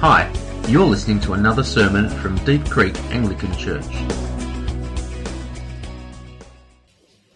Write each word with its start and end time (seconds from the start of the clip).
Hi, 0.00 0.32
you're 0.68 0.86
listening 0.86 1.18
to 1.22 1.32
another 1.32 1.64
sermon 1.64 2.08
from 2.08 2.36
Deep 2.44 2.64
Creek 2.70 2.96
Anglican 3.10 3.52
Church. 3.56 3.84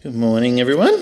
Good 0.00 0.14
morning, 0.14 0.60
everyone. 0.60 0.96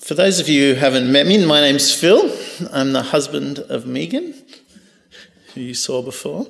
For 0.00 0.14
those 0.14 0.40
of 0.40 0.48
you 0.48 0.72
who 0.72 0.80
haven't 0.80 1.12
met 1.12 1.26
me, 1.26 1.44
my 1.44 1.60
name's 1.60 1.92
Phil. 1.92 2.34
I'm 2.72 2.94
the 2.94 3.02
husband 3.02 3.58
of 3.58 3.84
Megan, 3.84 4.34
who 5.52 5.60
you 5.60 5.74
saw 5.74 6.00
before. 6.00 6.46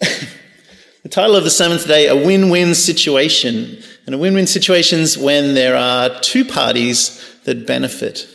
the 0.00 1.08
title 1.08 1.34
of 1.34 1.44
the 1.44 1.50
sermon 1.50 1.78
today, 1.78 2.08
A 2.08 2.14
Win 2.14 2.50
Win 2.50 2.74
Situation. 2.74 3.82
And 4.04 4.14
a 4.14 4.18
win 4.18 4.34
win 4.34 4.46
situation 4.46 4.98
is 4.98 5.16
when 5.16 5.54
there 5.54 5.76
are 5.76 6.20
two 6.20 6.44
parties 6.44 7.24
that 7.44 7.66
benefit. 7.66 8.33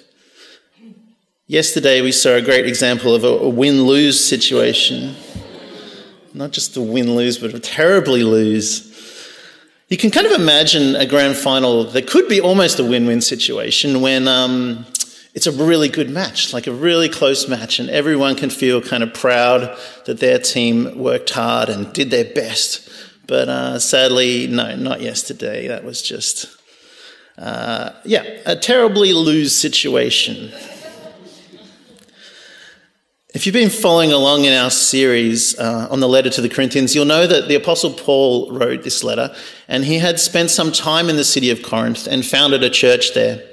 Yesterday, 1.52 2.02
we 2.02 2.12
saw 2.12 2.36
a 2.36 2.44
great 2.44 2.68
example 2.68 3.16
of 3.16 3.24
a 3.24 3.50
win 3.50 3.82
lose 3.82 4.24
situation. 4.24 5.16
Not 6.32 6.52
just 6.52 6.78
a 6.78 6.82
win 6.82 7.16
lose, 7.16 7.40
but 7.40 7.56
a 7.56 7.60
terribly 7.60 8.22
lose. 8.22 8.86
You 9.88 9.98
can 9.98 10.12
kind 10.12 10.28
of 10.28 10.34
imagine 10.34 10.96
a 10.96 11.08
grand 11.08 11.36
final 11.36 11.86
that 11.86 12.06
could 12.06 12.28
be 12.28 12.40
almost 12.40 12.78
a 12.78 12.84
win 12.84 13.08
win 13.08 13.20
situation 13.20 14.02
when 14.02 14.28
um, 14.28 14.86
it's 15.34 15.48
a 15.48 15.52
really 15.52 15.90
good 15.90 16.12
match, 16.12 16.54
like 16.54 16.68
a 16.68 16.72
really 16.72 17.10
close 17.10 17.50
match, 17.50 17.80
and 17.80 17.90
everyone 17.90 18.36
can 18.36 18.52
feel 18.52 18.80
kind 18.80 19.02
of 19.02 19.12
proud 19.16 19.76
that 20.06 20.20
their 20.20 20.38
team 20.38 21.00
worked 21.00 21.32
hard 21.32 21.70
and 21.70 21.92
did 21.94 22.12
their 22.12 22.26
best. 22.26 22.88
But 23.26 23.50
uh, 23.50 23.80
sadly, 23.80 24.46
no, 24.46 24.76
not 24.76 25.02
yesterday. 25.02 25.68
That 25.68 25.84
was 25.84 26.04
just, 26.04 26.46
uh, 27.40 27.94
yeah, 28.06 28.22
a 28.46 28.56
terribly 28.56 29.14
lose 29.14 29.58
situation. 29.58 30.54
If 33.32 33.46
you've 33.46 33.54
been 33.54 33.70
following 33.70 34.12
along 34.12 34.46
in 34.46 34.54
our 34.54 34.72
series 34.72 35.58
uh, 35.60 35.88
on 35.92 36.00
the 36.00 36.08
letter 36.08 36.32
to 36.32 36.42
the 36.42 36.50
Corinthians, 36.50 36.96
you'll 36.96 37.06
know 37.06 37.28
that 37.28 37.48
the 37.48 37.54
Apostle 37.54 37.94
Paul 37.94 38.52
wrote 38.52 38.82
this 38.82 39.04
letter, 39.04 39.36
and 39.68 39.86
he 39.86 40.00
had 40.00 40.20
spent 40.20 40.50
some 40.50 40.72
time 40.72 41.10
in 41.10 41.16
the 41.16 41.24
city 41.24 41.52
of 41.52 41.62
Corinth 41.62 42.08
and 42.08 42.26
founded 42.26 42.64
a 42.64 42.72
church 42.72 43.14
there. 43.14 43.44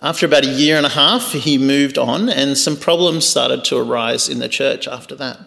After 0.00 0.24
about 0.24 0.44
a 0.44 0.52
year 0.52 0.76
and 0.76 0.86
a 0.86 0.90
half, 0.90 1.32
he 1.32 1.58
moved 1.58 1.98
on, 1.98 2.28
and 2.28 2.56
some 2.56 2.76
problems 2.76 3.26
started 3.26 3.64
to 3.64 3.76
arise 3.76 4.28
in 4.28 4.38
the 4.38 4.48
church 4.48 4.86
after 4.86 5.16
that. 5.16 5.40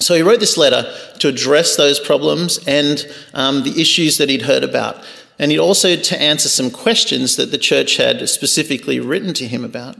So 0.00 0.14
he 0.14 0.22
wrote 0.22 0.40
this 0.40 0.56
letter 0.56 0.90
to 1.18 1.28
address 1.28 1.76
those 1.76 2.00
problems 2.00 2.66
and 2.66 3.06
um, 3.34 3.62
the 3.62 3.78
issues 3.78 4.16
that 4.16 4.30
he'd 4.30 4.42
heard 4.42 4.64
about, 4.64 5.04
and 5.38 5.50
he'd 5.50 5.58
also 5.58 5.96
to 5.96 6.18
answer 6.18 6.48
some 6.48 6.70
questions 6.70 7.36
that 7.36 7.50
the 7.50 7.58
church 7.58 7.98
had 7.98 8.26
specifically 8.26 9.00
written 9.00 9.34
to 9.34 9.46
him 9.46 9.66
about. 9.66 9.98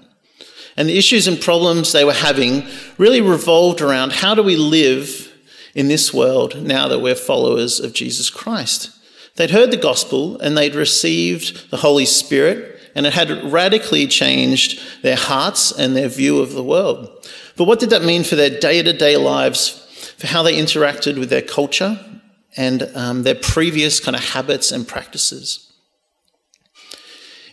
And 0.79 0.89
the 0.89 0.97
issues 0.97 1.27
and 1.27 1.41
problems 1.41 1.91
they 1.91 2.05
were 2.05 2.13
having 2.13 2.65
really 2.99 3.21
revolved 3.21 3.81
around 3.81 4.13
how 4.13 4.37
do 4.37 4.45
we 4.45 4.55
live 4.55 5.29
in 5.75 5.89
this 5.89 6.15
world 6.15 6.63
now 6.63 6.87
that 6.87 7.01
we're 7.01 7.17
followers 7.17 7.81
of 7.81 7.93
Jesus 7.93 8.31
Christ? 8.31 8.93
They'd 9.35 9.51
heard 9.51 9.73
the 9.73 9.77
gospel 9.77 10.39
and 10.39 10.57
they'd 10.57 10.77
received 10.77 11.73
the 11.73 11.79
Holy 11.79 12.05
Spirit, 12.05 12.81
and 12.95 13.07
it 13.07 13.13
had 13.13 13.53
radically 13.53 14.07
changed 14.07 14.81
their 15.03 15.17
hearts 15.17 15.73
and 15.73 15.97
their 15.97 16.09
view 16.09 16.41
of 16.41 16.53
the 16.53 16.63
world. 16.63 17.29
But 17.57 17.65
what 17.65 17.81
did 17.81 17.91
that 17.91 18.05
mean 18.05 18.23
for 18.23 18.37
their 18.37 18.61
day 18.61 18.81
to 18.81 18.93
day 18.93 19.17
lives, 19.17 20.15
for 20.17 20.29
how 20.29 20.45
they 20.45 20.57
interacted 20.57 21.19
with 21.19 21.29
their 21.29 21.43
culture 21.43 21.99
and 22.57 22.85
um, 22.95 23.25
their 23.25 23.35
previous 23.35 23.99
kind 23.99 24.17
of 24.17 24.23
habits 24.23 24.71
and 24.71 24.87
practices? 24.87 25.68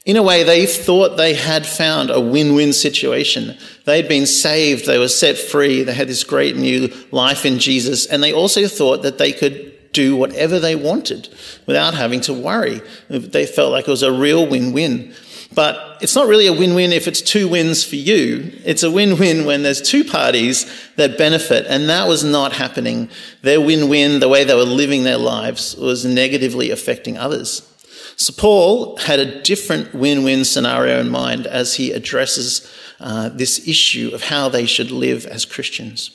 In 0.05 0.17
a 0.17 0.23
way, 0.23 0.43
they 0.43 0.67
thought 0.67 1.17
they 1.17 1.33
had 1.33 1.65
found 1.65 2.11
a 2.11 2.21
win 2.21 2.53
win 2.53 2.73
situation. 2.73 3.57
They'd 3.85 4.07
been 4.07 4.27
saved, 4.27 4.85
they 4.85 4.99
were 4.99 5.07
set 5.07 5.35
free, 5.35 5.81
they 5.81 5.95
had 5.95 6.07
this 6.07 6.23
great 6.23 6.55
new 6.55 6.93
life 7.09 7.43
in 7.43 7.57
Jesus, 7.57 8.05
and 8.05 8.21
they 8.21 8.31
also 8.31 8.67
thought 8.67 9.01
that 9.01 9.17
they 9.17 9.31
could 9.31 9.73
do 9.93 10.15
whatever 10.15 10.59
they 10.59 10.75
wanted 10.75 11.29
without 11.65 11.95
having 11.95 12.21
to 12.21 12.33
worry. 12.33 12.81
They 13.09 13.47
felt 13.47 13.71
like 13.71 13.87
it 13.87 13.91
was 13.91 14.03
a 14.03 14.11
real 14.11 14.47
win 14.47 14.73
win. 14.73 15.15
But 15.55 15.97
it's 16.01 16.15
not 16.15 16.27
really 16.27 16.47
a 16.47 16.53
win 16.53 16.75
win 16.75 16.91
if 16.91 17.07
it's 17.07 17.21
two 17.21 17.47
wins 17.47 17.83
for 17.83 17.95
you. 17.95 18.51
It's 18.63 18.83
a 18.83 18.91
win 18.91 19.17
win 19.17 19.45
when 19.45 19.63
there's 19.63 19.81
two 19.81 20.03
parties 20.03 20.69
that 20.97 21.17
benefit, 21.17 21.65
and 21.67 21.89
that 21.89 22.07
was 22.07 22.23
not 22.23 22.53
happening. 22.53 23.09
Their 23.41 23.61
win 23.61 23.89
win, 23.89 24.19
the 24.19 24.29
way 24.29 24.43
they 24.43 24.53
were 24.53 24.63
living 24.63 25.03
their 25.03 25.17
lives, 25.17 25.75
was 25.75 26.05
negatively 26.05 26.69
affecting 26.69 27.17
others. 27.17 27.71
So 28.17 28.33
Paul 28.33 28.97
had 28.97 29.19
a 29.19 29.41
different 29.41 29.93
win-win 29.93 30.45
scenario 30.45 30.99
in 30.99 31.09
mind 31.09 31.47
as 31.47 31.75
he 31.75 31.91
addresses 31.91 32.71
uh, 32.99 33.29
this 33.29 33.67
issue 33.67 34.11
of 34.13 34.23
how 34.23 34.49
they 34.49 34.65
should 34.65 34.91
live 34.91 35.25
as 35.25 35.45
Christians. 35.45 36.11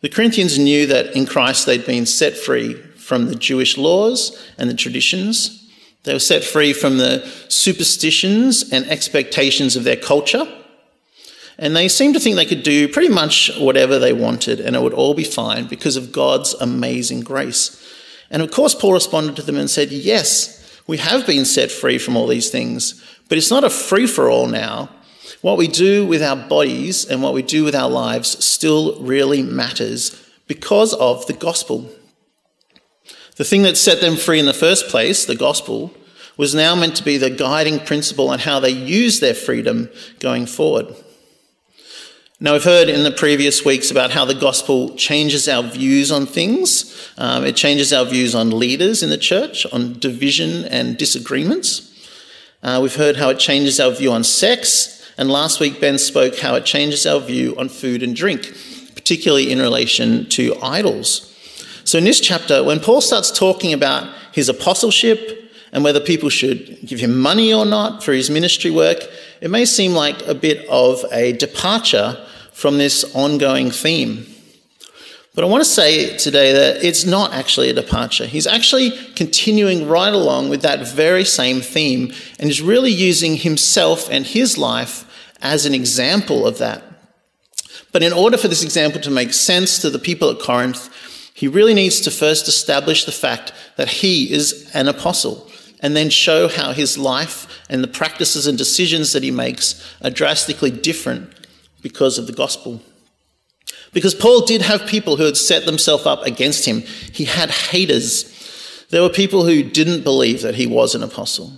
The 0.00 0.08
Corinthians 0.08 0.58
knew 0.58 0.86
that 0.86 1.16
in 1.16 1.26
Christ 1.26 1.66
they'd 1.66 1.86
been 1.86 2.06
set 2.06 2.36
free 2.36 2.74
from 2.74 3.26
the 3.26 3.34
Jewish 3.34 3.76
laws 3.76 4.38
and 4.58 4.70
the 4.70 4.74
traditions. 4.74 5.68
They 6.04 6.12
were 6.12 6.20
set 6.20 6.44
free 6.44 6.72
from 6.72 6.98
the 6.98 7.26
superstitions 7.48 8.70
and 8.70 8.86
expectations 8.86 9.74
of 9.74 9.84
their 9.84 9.96
culture. 9.96 10.46
And 11.58 11.74
they 11.74 11.88
seemed 11.88 12.14
to 12.14 12.20
think 12.20 12.36
they 12.36 12.46
could 12.46 12.62
do 12.62 12.86
pretty 12.86 13.08
much 13.08 13.50
whatever 13.58 13.98
they 13.98 14.12
wanted 14.12 14.60
and 14.60 14.76
it 14.76 14.82
would 14.82 14.94
all 14.94 15.14
be 15.14 15.24
fine 15.24 15.66
because 15.66 15.96
of 15.96 16.12
God's 16.12 16.54
amazing 16.54 17.22
grace. 17.22 17.84
And 18.30 18.42
of 18.42 18.50
course, 18.50 18.74
Paul 18.74 18.92
responded 18.92 19.36
to 19.36 19.42
them 19.42 19.56
and 19.56 19.70
said, 19.70 19.90
Yes, 19.90 20.80
we 20.86 20.98
have 20.98 21.26
been 21.26 21.44
set 21.44 21.70
free 21.70 21.98
from 21.98 22.16
all 22.16 22.26
these 22.26 22.50
things, 22.50 23.02
but 23.28 23.38
it's 23.38 23.50
not 23.50 23.64
a 23.64 23.70
free 23.70 24.06
for 24.06 24.30
all 24.30 24.46
now. 24.46 24.90
What 25.40 25.58
we 25.58 25.68
do 25.68 26.06
with 26.06 26.22
our 26.22 26.36
bodies 26.36 27.04
and 27.04 27.22
what 27.22 27.34
we 27.34 27.42
do 27.42 27.62
with 27.62 27.74
our 27.74 27.88
lives 27.88 28.44
still 28.44 29.00
really 29.00 29.42
matters 29.42 30.24
because 30.46 30.94
of 30.94 31.26
the 31.26 31.32
gospel. 31.34 31.90
The 33.36 33.44
thing 33.44 33.62
that 33.62 33.76
set 33.76 34.00
them 34.00 34.16
free 34.16 34.40
in 34.40 34.46
the 34.46 34.54
first 34.54 34.88
place, 34.88 35.24
the 35.24 35.36
gospel, 35.36 35.94
was 36.36 36.54
now 36.54 36.74
meant 36.74 36.96
to 36.96 37.04
be 37.04 37.18
the 37.18 37.30
guiding 37.30 37.78
principle 37.78 38.30
on 38.30 38.40
how 38.40 38.58
they 38.58 38.70
use 38.70 39.20
their 39.20 39.34
freedom 39.34 39.90
going 40.18 40.46
forward. 40.46 40.94
Now, 42.40 42.52
we've 42.52 42.62
heard 42.62 42.88
in 42.88 43.02
the 43.02 43.10
previous 43.10 43.64
weeks 43.64 43.90
about 43.90 44.12
how 44.12 44.24
the 44.24 44.32
gospel 44.32 44.94
changes 44.94 45.48
our 45.48 45.64
views 45.64 46.12
on 46.12 46.24
things. 46.24 47.10
Um, 47.18 47.44
it 47.44 47.56
changes 47.56 47.92
our 47.92 48.04
views 48.04 48.32
on 48.32 48.56
leaders 48.56 49.02
in 49.02 49.10
the 49.10 49.18
church, 49.18 49.66
on 49.72 49.98
division 49.98 50.64
and 50.66 50.96
disagreements. 50.96 51.92
Uh, 52.62 52.78
we've 52.80 52.94
heard 52.94 53.16
how 53.16 53.30
it 53.30 53.40
changes 53.40 53.80
our 53.80 53.90
view 53.90 54.12
on 54.12 54.22
sex. 54.22 55.04
And 55.18 55.28
last 55.28 55.58
week, 55.58 55.80
Ben 55.80 55.98
spoke 55.98 56.38
how 56.38 56.54
it 56.54 56.64
changes 56.64 57.06
our 57.06 57.18
view 57.18 57.56
on 57.58 57.68
food 57.68 58.04
and 58.04 58.14
drink, 58.14 58.54
particularly 58.94 59.50
in 59.50 59.58
relation 59.58 60.28
to 60.28 60.54
idols. 60.62 61.34
So, 61.82 61.98
in 61.98 62.04
this 62.04 62.20
chapter, 62.20 62.62
when 62.62 62.78
Paul 62.78 63.00
starts 63.00 63.32
talking 63.32 63.72
about 63.72 64.14
his 64.30 64.48
apostleship 64.48 65.50
and 65.72 65.82
whether 65.82 65.98
people 65.98 66.28
should 66.28 66.78
give 66.86 67.00
him 67.00 67.18
money 67.18 67.52
or 67.52 67.66
not 67.66 68.04
for 68.04 68.12
his 68.12 68.30
ministry 68.30 68.70
work, 68.70 68.98
it 69.40 69.50
may 69.50 69.64
seem 69.64 69.90
like 69.92 70.24
a 70.28 70.34
bit 70.34 70.64
of 70.68 71.04
a 71.10 71.32
departure 71.32 72.16
from 72.58 72.76
this 72.76 73.04
ongoing 73.14 73.70
theme. 73.70 74.26
But 75.32 75.44
I 75.44 75.46
want 75.46 75.60
to 75.62 75.70
say 75.70 76.16
today 76.16 76.52
that 76.52 76.82
it's 76.82 77.04
not 77.04 77.32
actually 77.32 77.70
a 77.70 77.72
departure. 77.72 78.26
He's 78.26 78.48
actually 78.48 78.90
continuing 79.14 79.86
right 79.86 80.12
along 80.12 80.48
with 80.48 80.62
that 80.62 80.84
very 80.88 81.24
same 81.24 81.60
theme 81.60 82.12
and 82.40 82.50
is 82.50 82.60
really 82.60 82.90
using 82.90 83.36
himself 83.36 84.10
and 84.10 84.26
his 84.26 84.58
life 84.58 85.04
as 85.40 85.66
an 85.66 85.72
example 85.72 86.48
of 86.48 86.58
that. 86.58 86.82
But 87.92 88.02
in 88.02 88.12
order 88.12 88.36
for 88.36 88.48
this 88.48 88.64
example 88.64 89.00
to 89.02 89.10
make 89.10 89.34
sense 89.34 89.78
to 89.78 89.88
the 89.88 90.00
people 90.00 90.28
at 90.28 90.40
Corinth, 90.40 90.92
he 91.34 91.46
really 91.46 91.74
needs 91.74 92.00
to 92.00 92.10
first 92.10 92.48
establish 92.48 93.04
the 93.04 93.12
fact 93.12 93.52
that 93.76 93.88
he 93.88 94.32
is 94.32 94.68
an 94.74 94.88
apostle 94.88 95.48
and 95.78 95.94
then 95.94 96.10
show 96.10 96.48
how 96.48 96.72
his 96.72 96.98
life 96.98 97.64
and 97.70 97.84
the 97.84 97.88
practices 97.88 98.48
and 98.48 98.58
decisions 98.58 99.12
that 99.12 99.22
he 99.22 99.30
makes 99.30 99.80
are 100.02 100.10
drastically 100.10 100.72
different 100.72 101.37
because 101.82 102.18
of 102.18 102.26
the 102.26 102.32
gospel. 102.32 102.80
Because 103.92 104.14
Paul 104.14 104.42
did 104.42 104.62
have 104.62 104.86
people 104.86 105.16
who 105.16 105.24
had 105.24 105.36
set 105.36 105.64
themselves 105.64 106.06
up 106.06 106.24
against 106.24 106.66
him. 106.66 106.80
He 107.12 107.24
had 107.24 107.50
haters. 107.50 108.86
There 108.90 109.02
were 109.02 109.08
people 109.08 109.44
who 109.44 109.62
didn't 109.62 110.04
believe 110.04 110.42
that 110.42 110.56
he 110.56 110.66
was 110.66 110.94
an 110.94 111.02
apostle. 111.02 111.52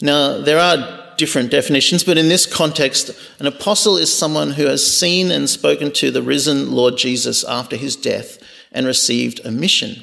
Now, 0.00 0.38
there 0.38 0.58
are 0.58 1.14
different 1.16 1.50
definitions, 1.50 2.04
but 2.04 2.18
in 2.18 2.28
this 2.28 2.46
context, 2.46 3.10
an 3.38 3.46
apostle 3.46 3.96
is 3.96 4.12
someone 4.12 4.50
who 4.52 4.66
has 4.66 4.98
seen 4.98 5.30
and 5.30 5.48
spoken 5.48 5.92
to 5.92 6.10
the 6.10 6.22
risen 6.22 6.72
Lord 6.72 6.96
Jesus 6.96 7.44
after 7.44 7.76
his 7.76 7.96
death 7.96 8.38
and 8.72 8.86
received 8.86 9.40
a 9.44 9.50
mission. 9.50 10.02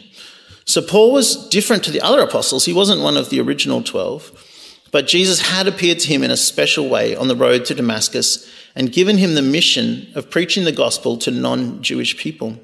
So 0.66 0.82
Paul 0.82 1.12
was 1.12 1.48
different 1.50 1.84
to 1.84 1.92
the 1.92 2.02
other 2.02 2.22
apostles. 2.22 2.66
He 2.66 2.74
wasn't 2.74 3.02
one 3.02 3.18
of 3.18 3.30
the 3.30 3.42
original 3.42 3.84
12. 3.84 4.50
But 4.92 5.08
Jesus 5.08 5.42
had 5.42 5.68
appeared 5.68 6.00
to 6.00 6.08
him 6.08 6.24
in 6.24 6.32
a 6.32 6.38
special 6.38 6.88
way 6.88 7.16
on 7.16 7.28
the 7.28 7.36
road 7.36 7.66
to 7.66 7.76
Damascus 7.76 8.50
and 8.76 8.92
given 8.92 9.18
him 9.18 9.36
the 9.36 9.42
mission 9.42 10.08
of 10.16 10.30
preaching 10.30 10.64
the 10.64 10.72
gospel 10.72 11.18
to 11.18 11.32
non 11.32 11.82
Jewish 11.82 12.18
people. 12.18 12.58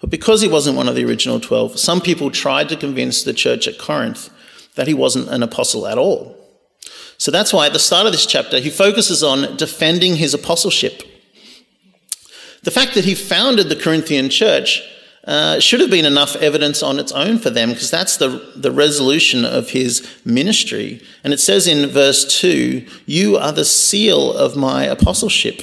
But 0.00 0.10
because 0.10 0.42
he 0.42 0.48
wasn't 0.48 0.76
one 0.76 0.88
of 0.88 0.94
the 0.94 1.04
original 1.04 1.40
12, 1.40 1.78
some 1.78 2.00
people 2.00 2.30
tried 2.30 2.68
to 2.68 2.76
convince 2.76 3.22
the 3.22 3.32
church 3.32 3.68
at 3.68 3.78
Corinth 3.78 4.30
that 4.74 4.88
he 4.88 4.94
wasn't 4.94 5.28
an 5.28 5.42
apostle 5.42 5.86
at 5.86 5.98
all. 5.98 6.36
So 7.18 7.30
that's 7.30 7.52
why 7.52 7.66
at 7.66 7.72
the 7.72 7.78
start 7.78 8.06
of 8.06 8.12
this 8.12 8.26
chapter, 8.26 8.58
he 8.58 8.70
focuses 8.70 9.22
on 9.22 9.56
defending 9.56 10.16
his 10.16 10.34
apostleship. 10.34 11.02
The 12.64 12.72
fact 12.72 12.94
that 12.94 13.04
he 13.04 13.14
founded 13.14 13.68
the 13.68 13.76
Corinthian 13.76 14.28
church 14.28 14.82
uh, 15.24 15.60
should 15.60 15.80
have 15.80 15.90
been 15.90 16.04
enough 16.04 16.34
evidence 16.36 16.82
on 16.82 16.98
its 16.98 17.12
own 17.12 17.38
for 17.38 17.50
them 17.50 17.70
because 17.70 17.90
that's 17.90 18.16
the, 18.16 18.52
the 18.56 18.72
resolution 18.72 19.44
of 19.44 19.70
his 19.70 20.06
ministry. 20.24 21.00
And 21.22 21.32
it 21.32 21.38
says 21.38 21.68
in 21.68 21.88
verse 21.90 22.40
2 22.40 22.86
You 23.06 23.36
are 23.36 23.52
the 23.52 23.64
seal 23.64 24.32
of 24.32 24.56
my 24.56 24.84
apostleship. 24.84 25.62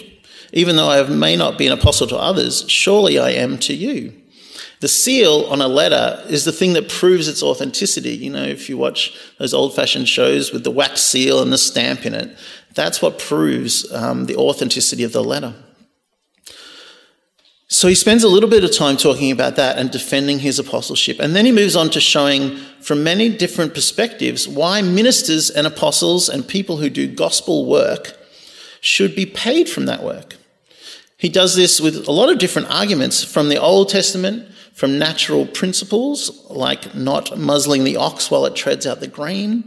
Even 0.54 0.78
though 0.78 0.90
I 0.90 1.04
may 1.04 1.36
not 1.36 1.58
be 1.58 1.68
an 1.68 1.78
apostle 1.78 2.08
to 2.08 2.18
others, 2.18 2.70
surely 2.70 3.20
I 3.20 3.32
am 3.32 3.58
to 3.60 3.74
you. 3.74 4.14
The 4.80 4.88
seal 4.88 5.46
on 5.50 5.62
a 5.62 5.68
letter 5.68 6.24
is 6.30 6.46
the 6.46 6.54
thing 6.54 6.74
that 6.74 6.88
proves 6.88 7.28
its 7.28 7.44
authenticity. 7.44 8.12
You 8.12 8.30
know, 8.30 8.44
if 8.44 8.70
you 8.70 8.78
watch 8.78 9.14
those 9.38 9.54
old 9.54 9.76
fashioned 9.76 10.08
shows 10.08 10.54
with 10.54 10.64
the 10.64 10.72
wax 10.72 11.02
seal 11.02 11.42
and 11.42 11.52
the 11.52 11.58
stamp 11.58 12.06
in 12.06 12.14
it, 12.14 12.38
that's 12.74 13.02
what 13.02 13.20
proves 13.20 13.92
um, 13.92 14.26
the 14.26 14.38
authenticity 14.38 15.04
of 15.04 15.12
the 15.12 15.24
letter. 15.24 15.54
So 17.80 17.88
he 17.88 17.96
spends 17.96 18.26
a 18.26 18.28
little 18.28 18.50
bit 18.50 18.66
of 18.66 18.76
time 18.76 18.98
talking 18.98 19.32
about 19.32 19.56
that 19.56 19.78
and 19.78 19.90
defending 19.90 20.40
his 20.40 20.60
apostleship. 20.60 21.18
And 21.18 21.34
then 21.34 21.46
he 21.46 21.54
moves 21.54 21.78
on 21.78 21.90
to 21.92 22.02
showing 22.02 22.58
from 22.82 23.06
many 23.06 23.30
different 23.30 23.74
perspectives 23.74 24.50
why 24.50 24.82
ministers 24.82 25.50
and 25.50 25.66
apostles 25.66 26.28
and 26.28 26.46
people 26.46 26.76
who 26.76 26.90
do 26.90 27.08
gospel 27.08 27.66
work 27.66 28.18
should 28.82 29.16
be 29.16 29.26
paid 29.26 29.70
from 29.70 29.86
that 29.86 30.04
work. 30.04 30.36
He 31.16 31.30
does 31.30 31.56
this 31.56 31.80
with 31.80 32.06
a 32.06 32.12
lot 32.12 32.30
of 32.30 32.38
different 32.38 32.70
arguments 32.70 33.24
from 33.24 33.48
the 33.48 33.62
Old 33.62 33.88
Testament, 33.88 34.52
from 34.74 35.00
natural 35.00 35.46
principles 35.46 36.46
like 36.50 36.94
not 36.94 37.38
muzzling 37.40 37.86
the 37.86 37.96
ox 37.96 38.30
while 38.30 38.46
it 38.46 38.58
treads 38.58 38.86
out 38.86 39.00
the 39.00 39.08
grain. 39.08 39.64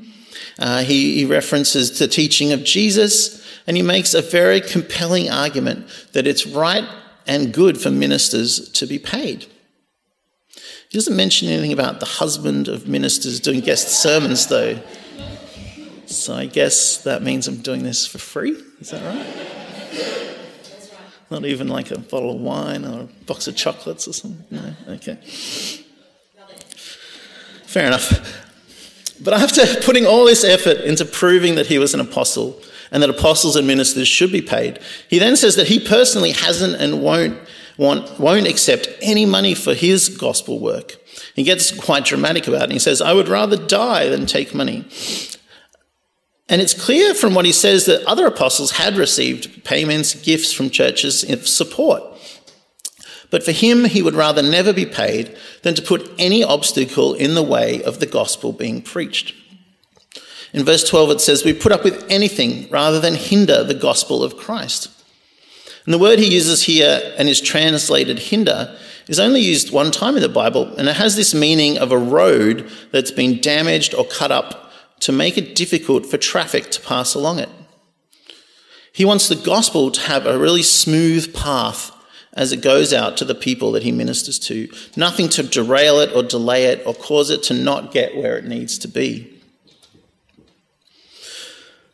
Uh, 0.58 0.82
he, 0.82 1.14
he 1.14 1.24
references 1.24 1.98
the 1.98 2.08
teaching 2.08 2.52
of 2.52 2.62
Jesus, 2.62 3.42
and 3.66 3.74
he 3.74 3.82
makes 3.82 4.12
a 4.12 4.20
very 4.20 4.60
compelling 4.60 5.30
argument 5.30 5.86
that 6.12 6.26
it's 6.26 6.46
right 6.46 6.86
and 7.26 7.52
good 7.52 7.80
for 7.80 7.90
ministers 7.90 8.68
to 8.70 8.86
be 8.86 8.98
paid. 8.98 9.46
He 10.88 10.98
doesn't 10.98 11.16
mention 11.16 11.48
anything 11.48 11.72
about 11.72 12.00
the 12.00 12.06
husband 12.06 12.68
of 12.68 12.86
ministers 12.86 13.40
doing 13.40 13.60
guest 13.60 13.88
sermons, 13.88 14.46
though. 14.46 14.78
So 16.06 16.34
I 16.34 16.46
guess 16.46 16.98
that 17.04 17.22
means 17.22 17.48
I'm 17.48 17.62
doing 17.62 17.82
this 17.82 18.06
for 18.06 18.18
free. 18.18 18.62
Is 18.80 18.90
that 18.90 19.02
right? 19.02 20.36
Not 21.30 21.46
even 21.46 21.68
like 21.68 21.90
a 21.90 21.98
bottle 21.98 22.34
of 22.34 22.40
wine 22.42 22.84
or 22.84 23.00
a 23.00 23.24
box 23.24 23.48
of 23.48 23.56
chocolates 23.56 24.06
or 24.06 24.12
something? 24.12 24.44
No? 24.50 24.74
Okay. 24.88 25.14
Fair 27.64 27.86
enough. 27.86 28.40
But 29.18 29.32
after 29.32 29.64
putting 29.80 30.04
all 30.04 30.26
this 30.26 30.44
effort 30.44 30.78
into 30.80 31.06
proving 31.06 31.54
that 31.54 31.68
he 31.68 31.78
was 31.78 31.94
an 31.94 32.00
apostle, 32.00 32.60
and 32.92 33.02
that 33.02 33.10
apostles 33.10 33.56
and 33.56 33.66
ministers 33.66 34.06
should 34.06 34.30
be 34.30 34.42
paid. 34.42 34.78
He 35.08 35.18
then 35.18 35.34
says 35.36 35.56
that 35.56 35.68
he 35.68 35.80
personally 35.80 36.32
hasn't 36.32 36.80
and 36.80 37.02
won't 37.02 37.38
want, 37.78 38.20
won't 38.20 38.46
accept 38.46 38.88
any 39.00 39.26
money 39.26 39.54
for 39.54 39.74
his 39.74 40.08
gospel 40.08 40.60
work. 40.60 40.96
He 41.34 41.42
gets 41.42 41.72
quite 41.72 42.04
dramatic 42.04 42.46
about 42.46 42.64
it. 42.64 42.72
He 42.72 42.78
says, 42.78 43.00
I 43.00 43.12
would 43.12 43.28
rather 43.28 43.56
die 43.56 44.08
than 44.08 44.26
take 44.26 44.54
money. 44.54 44.86
And 46.48 46.60
it's 46.60 46.74
clear 46.74 47.14
from 47.14 47.34
what 47.34 47.46
he 47.46 47.52
says 47.52 47.86
that 47.86 48.04
other 48.04 48.26
apostles 48.26 48.72
had 48.72 48.96
received 48.96 49.64
payments, 49.64 50.14
gifts 50.14 50.52
from 50.52 50.68
churches 50.68 51.24
in 51.24 51.40
support. 51.40 52.02
But 53.30 53.42
for 53.42 53.52
him, 53.52 53.86
he 53.86 54.02
would 54.02 54.14
rather 54.14 54.42
never 54.42 54.74
be 54.74 54.84
paid 54.84 55.34
than 55.62 55.74
to 55.74 55.82
put 55.82 56.10
any 56.18 56.44
obstacle 56.44 57.14
in 57.14 57.34
the 57.34 57.42
way 57.42 57.82
of 57.82 58.00
the 58.00 58.06
gospel 58.06 58.52
being 58.52 58.82
preached. 58.82 59.34
In 60.52 60.64
verse 60.64 60.88
12, 60.88 61.10
it 61.10 61.20
says, 61.20 61.44
We 61.44 61.52
put 61.52 61.72
up 61.72 61.84
with 61.84 62.04
anything 62.10 62.68
rather 62.70 63.00
than 63.00 63.14
hinder 63.14 63.64
the 63.64 63.74
gospel 63.74 64.22
of 64.22 64.36
Christ. 64.36 64.90
And 65.84 65.94
the 65.94 65.98
word 65.98 66.18
he 66.18 66.32
uses 66.32 66.64
here 66.64 67.14
and 67.16 67.28
is 67.28 67.40
translated 67.40 68.18
hinder 68.18 68.76
is 69.08 69.18
only 69.18 69.40
used 69.40 69.72
one 69.72 69.90
time 69.90 70.16
in 70.16 70.22
the 70.22 70.28
Bible, 70.28 70.74
and 70.76 70.88
it 70.88 70.96
has 70.96 71.16
this 71.16 71.34
meaning 71.34 71.76
of 71.78 71.90
a 71.90 71.98
road 71.98 72.70
that's 72.92 73.10
been 73.10 73.40
damaged 73.40 73.94
or 73.94 74.04
cut 74.04 74.30
up 74.30 74.70
to 75.00 75.10
make 75.10 75.36
it 75.36 75.56
difficult 75.56 76.06
for 76.06 76.18
traffic 76.18 76.70
to 76.70 76.80
pass 76.80 77.14
along 77.14 77.40
it. 77.40 77.48
He 78.92 79.04
wants 79.04 79.28
the 79.28 79.36
gospel 79.36 79.90
to 79.90 80.00
have 80.02 80.26
a 80.26 80.38
really 80.38 80.62
smooth 80.62 81.34
path 81.34 81.90
as 82.34 82.52
it 82.52 82.62
goes 82.62 82.92
out 82.92 83.16
to 83.16 83.24
the 83.24 83.34
people 83.34 83.72
that 83.72 83.82
he 83.82 83.90
ministers 83.90 84.38
to. 84.38 84.68
Nothing 84.96 85.28
to 85.30 85.42
derail 85.42 85.98
it 85.98 86.14
or 86.14 86.22
delay 86.22 86.66
it 86.66 86.86
or 86.86 86.94
cause 86.94 87.30
it 87.30 87.42
to 87.44 87.54
not 87.54 87.92
get 87.92 88.16
where 88.16 88.36
it 88.38 88.44
needs 88.44 88.78
to 88.78 88.88
be. 88.88 89.31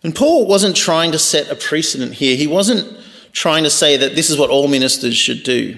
And 0.03 0.15
Paul 0.15 0.47
wasn't 0.47 0.77
trying 0.77 1.13
to 1.13 1.19
set 1.19 1.51
a 1.51 1.57
precedent 1.57 2.15
here. 2.15 2.37
He 2.37 2.47
wasn't 2.47 2.99
trying 3.33 3.65
to 3.65 3.71
say 3.71 3.97
that 3.97 4.15
this 4.15 4.31
is 4.31 4.39
what 4.39 4.51
all 4.51 4.69
ministers 4.69 5.17
should 5.17 5.43
do. 5.43 5.77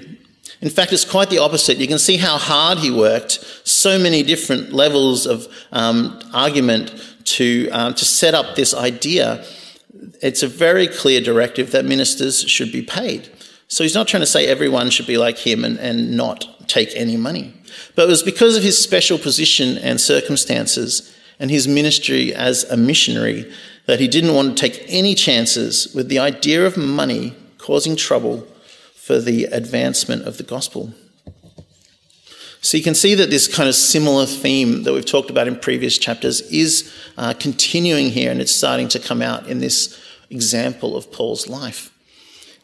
In 0.61 0.69
fact, 0.69 0.93
it's 0.93 1.07
quite 1.07 1.31
the 1.31 1.39
opposite. 1.39 1.79
You 1.79 1.89
can 1.89 1.99
see 1.99 2.19
how 2.19 2.37
hard 2.37 2.79
he 2.79 2.91
worked, 2.91 3.33
so 3.65 3.99
many 3.99 4.23
different 4.23 4.73
levels 4.73 5.27
of 5.27 5.49
um, 5.73 6.21
argument 6.35 6.93
to, 7.25 7.71
um, 7.71 7.95
to 7.95 8.05
set 8.05 8.35
up 8.35 8.57
this 8.57 8.75
idea. 8.75 9.45
It's 10.21 10.43
a 10.43 10.49
very 10.49 10.87
clear 10.87 11.23
directive 11.23 11.71
that 11.71 11.87
ministers 11.87 12.43
should 12.43 12.73
be 12.73 12.83
paid. 12.83 13.31
So 13.69 13.85
he's 13.85 13.95
not 13.95 14.07
trying 14.07 14.23
to 14.23 14.27
say 14.27 14.47
everyone 14.47 14.91
should 14.91 15.07
be 15.07 15.17
like 15.17 15.39
him 15.39 15.65
and, 15.65 15.79
and 15.79 16.17
not 16.17 16.69
take 16.69 16.95
any 16.95 17.17
money. 17.17 17.55
But 17.95 18.03
it 18.03 18.09
was 18.09 18.23
because 18.23 18.57
of 18.57 18.63
his 18.63 18.83
special 18.83 19.19
position 19.19 19.79
and 19.79 20.01
circumstances 20.01 21.17
and 21.39 21.51
his 21.51 21.67
ministry 21.67 22.35
as 22.35 22.65
a 22.65 22.77
missionary 22.77 23.51
that 23.91 23.99
he 23.99 24.07
didn't 24.07 24.37
want 24.37 24.57
to 24.57 24.69
take 24.69 24.85
any 24.87 25.17
chances 25.17 25.93
with 25.97 26.07
the 26.07 26.21
idea 26.21 26.65
of 26.65 26.77
money 26.77 27.35
causing 27.59 27.97
trouble 27.97 28.47
for 28.95 29.19
the 29.19 29.47
advancement 29.47 30.25
of 30.29 30.37
the 30.37 30.45
gospel. 30.45 30.95
So 32.61 32.77
you 32.77 32.85
can 32.85 32.95
see 32.95 33.17
that 33.17 33.31
this 33.31 33.53
kind 33.53 33.69
of 33.69 33.75
similar 33.75 34.27
theme 34.27 34.85
that 34.85 34.93
we've 34.93 35.05
talked 35.05 35.29
about 35.29 35.49
in 35.49 35.57
previous 35.57 35.99
chapters 35.99 36.41
is 36.53 36.95
uh, 37.19 37.35
continuing 37.41 38.11
here 38.11 38.31
and 38.31 38.41
it's 38.41 38.55
starting 38.55 38.87
to 38.91 39.01
come 39.01 39.23
out 39.23 39.49
in 39.49 39.59
this 39.59 40.01
example 40.31 40.97
of 40.97 41.11
Paul's 41.11 41.49
life. 41.49 41.93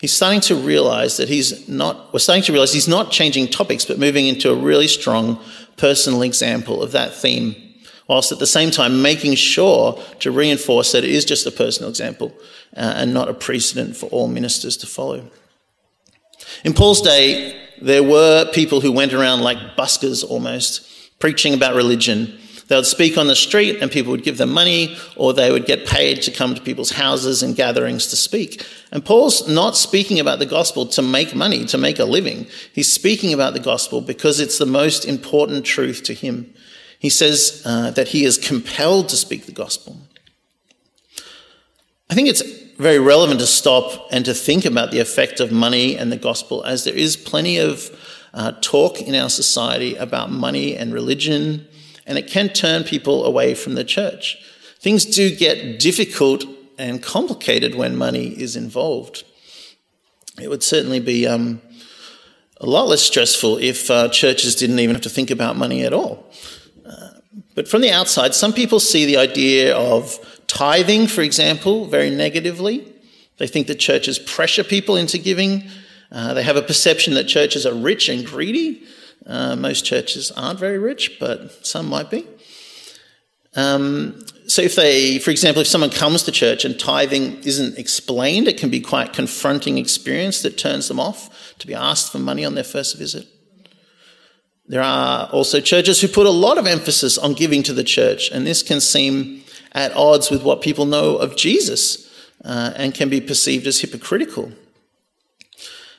He's 0.01 0.13
starting 0.13 0.43
to 0.43 0.55
realize 0.55 1.17
that 1.17 1.29
he's 1.29 1.69
not, 1.69 2.13
we're 2.13 2.21
starting 2.21 2.45
to 2.45 2.53
realize 2.53 2.73
he's 2.73 2.87
not 2.87 3.11
changing 3.11 3.49
topics, 3.49 3.85
but 3.85 3.99
moving 3.99 4.29
into 4.29 4.53
a 4.53 4.55
really 4.55 4.87
strong 4.87 5.43
personal 5.77 6.23
example 6.23 6.85
of 6.85 6.93
that 6.93 7.15
theme 7.15 7.66
whilst 8.09 8.33
at 8.33 8.39
the 8.39 8.47
same 8.47 8.71
time 8.71 9.03
making 9.03 9.35
sure 9.35 10.01
to 10.21 10.31
reinforce 10.31 10.93
that 10.93 11.05
it 11.05 11.11
is 11.11 11.25
just 11.25 11.47
a 11.47 11.51
personal 11.51 11.91
example 11.91 12.33
uh, 12.77 12.95
and 12.97 13.13
not 13.13 13.29
a 13.29 13.35
precedent 13.35 13.97
for 13.97 14.07
all 14.07 14.29
ministers 14.29 14.77
to 14.77 14.87
follow. 14.87 15.29
In 16.65 16.73
Paul's 16.73 17.01
day, 17.01 17.61
there 17.81 18.03
were 18.03 18.51
people 18.53 18.81
who 18.81 18.93
went 18.93 19.13
around 19.13 19.41
like 19.41 19.77
buskers 19.77 20.29
almost, 20.29 21.19
preaching 21.19 21.55
about 21.55 21.75
religion. 21.75 22.39
They 22.69 22.77
would 22.77 22.87
speak 22.87 23.17
on 23.17 23.27
the 23.27 23.37
street 23.37 23.79
and 23.81 23.91
people 23.91 24.11
would 24.11 24.25
give 24.25 24.39
them 24.39 24.53
money, 24.53 24.97
or 25.17 25.33
they 25.33 25.53
would 25.53 25.67
get 25.67 25.87
paid 25.87 26.23
to 26.23 26.31
come 26.31 26.55
to 26.55 26.61
people's 26.61 26.91
houses 26.91 27.43
and 27.43 27.55
gatherings 27.55 28.09
to 28.09 28.17
speak. 28.17 28.67
And 28.91 29.05
Paul's 29.05 29.49
not 29.49 29.77
speaking 29.77 30.19
about 30.19 30.39
the 30.39 30.47
gospel 30.47 30.87
to 30.87 31.03
make 31.03 31.35
money, 31.35 31.65
to 31.67 31.79
make 31.79 31.99
a 31.99 32.05
living. 32.05 32.47
He's 32.73 32.93
speaking 32.93 33.33
about 33.33 33.53
the 33.53 33.61
gospel 33.61 34.01
because 34.01 34.41
it's 34.41 34.59
the 34.59 34.67
most 34.67 35.05
important 35.05 35.65
truth 35.65 36.03
to 36.05 36.15
him. 36.15 36.53
He 36.99 37.11
says 37.11 37.63
uh, 37.65 37.91
that 37.93 38.09
he 38.09 38.25
is 38.25 38.39
compelled 38.39 39.09
to 39.11 39.17
speak 39.17 39.47
the 39.47 39.53
gospel. 39.53 39.99
I 42.09 42.15
think 42.15 42.29
it's 42.29 42.43
very 42.79 42.99
relevant 42.99 43.41
to 43.41 43.47
stop 43.47 44.09
and 44.11 44.25
to 44.25 44.35
think 44.35 44.65
about 44.65 44.91
the 44.91 45.01
effect 45.01 45.41
of 45.41 45.51
money 45.51 45.97
and 45.97 46.13
the 46.13 46.17
gospel, 46.17 46.63
as 46.65 46.85
there 46.85 46.95
is 46.95 47.17
plenty 47.17 47.59
of 47.59 47.91
uh, 48.35 48.53
talk 48.61 49.01
in 49.01 49.15
our 49.15 49.31
society 49.31 49.97
about 49.97 50.31
money 50.31 50.77
and 50.77 50.93
religion, 50.93 51.67
and 52.07 52.19
it 52.19 52.29
can 52.29 52.49
turn 52.49 52.85
people 52.85 53.25
away 53.25 53.55
from 53.55 53.75
the 53.75 53.85
church. 53.85 54.37
Things 54.79 55.05
do 55.05 55.35
get 55.35 55.79
difficult 55.79 56.45
and 56.79 57.03
complicated 57.03 57.75
when 57.75 57.97
money 57.97 58.29
is 58.29 58.57
involved. 58.57 59.25
It 60.41 60.49
would 60.49 60.63
certainly 60.63 61.01
be 61.01 61.27
um, 61.27 61.63
a 62.61 62.67
lot 62.67 62.89
less 62.89 63.03
stressful 63.03 63.57
if 63.59 63.91
uh, 63.91 64.11
churches 64.11 64.55
didn't 64.55 64.79
even 64.79 64.95
have 64.95 65.03
to 65.05 65.11
think 65.11 65.31
about 65.31 65.57
money 65.57 65.83
at 65.83 65.95
all. 65.95 66.31
But 67.57 67.67
from 67.67 67.81
the 67.81 67.91
outside, 67.91 68.35
some 68.35 68.53
people 68.53 68.79
see 68.79 69.07
the 69.07 69.17
idea 69.17 69.75
of 69.75 70.19
tithing, 70.47 71.09
for 71.09 71.23
example, 71.23 71.87
very 71.87 72.11
negatively. 72.11 72.87
They 73.39 73.47
think 73.47 73.67
that 73.67 73.81
churches 73.81 74.19
pressure 74.19 74.63
people 74.63 74.97
into 74.97 75.19
giving. 75.19 75.65
Uh, 76.13 76.35
they 76.35 76.43
have 76.43 76.57
a 76.57 76.63
perception 76.63 77.15
that 77.15 77.25
churches 77.25 77.67
are 77.67 77.75
rich 77.75 78.11
and 78.11 78.25
greedy. 78.27 78.83
Uh, 79.27 79.57
most 79.57 79.87
churches 79.87 80.31
aren't 80.31 80.61
very 80.61 80.79
rich, 80.79 81.19
but 81.19 81.67
some 81.67 81.89
might 81.89 82.11
be. 82.11 82.27
Um, 83.55 84.23
so, 84.47 84.61
if 84.61 84.77
they, 84.77 85.19
for 85.19 85.31
example, 85.31 85.63
if 85.63 85.67
someone 85.67 85.91
comes 85.91 86.25
to 86.25 86.33
church 86.33 86.67
and 86.67 86.79
tithing 86.79 87.43
isn't 87.43 87.79
explained, 87.79 88.49
it 88.49 88.59
can 88.59 88.69
be 88.69 88.81
quite 88.81 89.15
confronting 89.15 89.79
experience 89.79 90.43
that 90.43 90.59
turns 90.59 90.89
them 90.89 91.01
off 91.01 91.55
to 91.59 91.67
be 91.67 91.75
asked 91.75 92.13
for 92.13 92.19
money 92.19 92.45
on 92.45 92.55
their 92.55 92.65
first 92.65 92.99
visit. 92.99 93.27
There 94.69 94.83
are 94.83 95.29
also 95.29 95.61
churches 95.61 96.01
who 96.01 96.09
put 96.09 96.27
a 96.27 96.31
lot 96.31 96.59
of 96.59 96.67
emphasis 96.67 97.19
on 97.19 97.35
giving 97.35 97.63
to 97.65 97.73
the 97.73 97.85
church, 97.85 98.31
and 98.31 98.47
this 98.47 98.63
can 98.63 98.81
seem 98.81 99.43
at 99.73 99.93
odds 99.93 100.31
with 100.31 100.43
what 100.43 100.63
people 100.63 100.87
know 100.87 101.17
of 101.17 101.37
Jesus 101.37 102.11
uh, 102.45 102.73
and 102.75 102.95
can 102.95 103.09
be 103.09 103.21
perceived 103.21 103.67
as 103.67 103.81
hypocritical. 103.81 104.51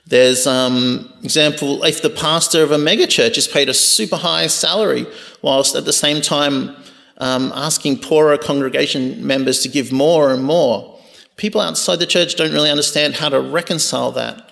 There's 0.05 0.47
um, 0.47 1.11
example 1.23 1.83
if 1.83 2.01
the 2.01 2.09
pastor 2.09 2.63
of 2.63 2.71
a 2.71 2.77
megachurch 2.77 3.37
is 3.37 3.47
paid 3.47 3.69
a 3.69 3.73
super 3.73 4.17
high 4.17 4.47
salary, 4.47 5.05
whilst 5.41 5.75
at 5.75 5.85
the 5.85 5.93
same 5.93 6.21
time 6.21 6.75
um, 7.17 7.51
asking 7.53 7.99
poorer 7.99 8.37
congregation 8.37 9.25
members 9.25 9.61
to 9.61 9.69
give 9.69 9.91
more 9.91 10.31
and 10.31 10.43
more. 10.43 10.97
People 11.35 11.61
outside 11.61 11.99
the 11.99 12.05
church 12.05 12.35
don't 12.35 12.53
really 12.53 12.71
understand 12.71 13.15
how 13.15 13.29
to 13.29 13.39
reconcile 13.39 14.11
that 14.13 14.51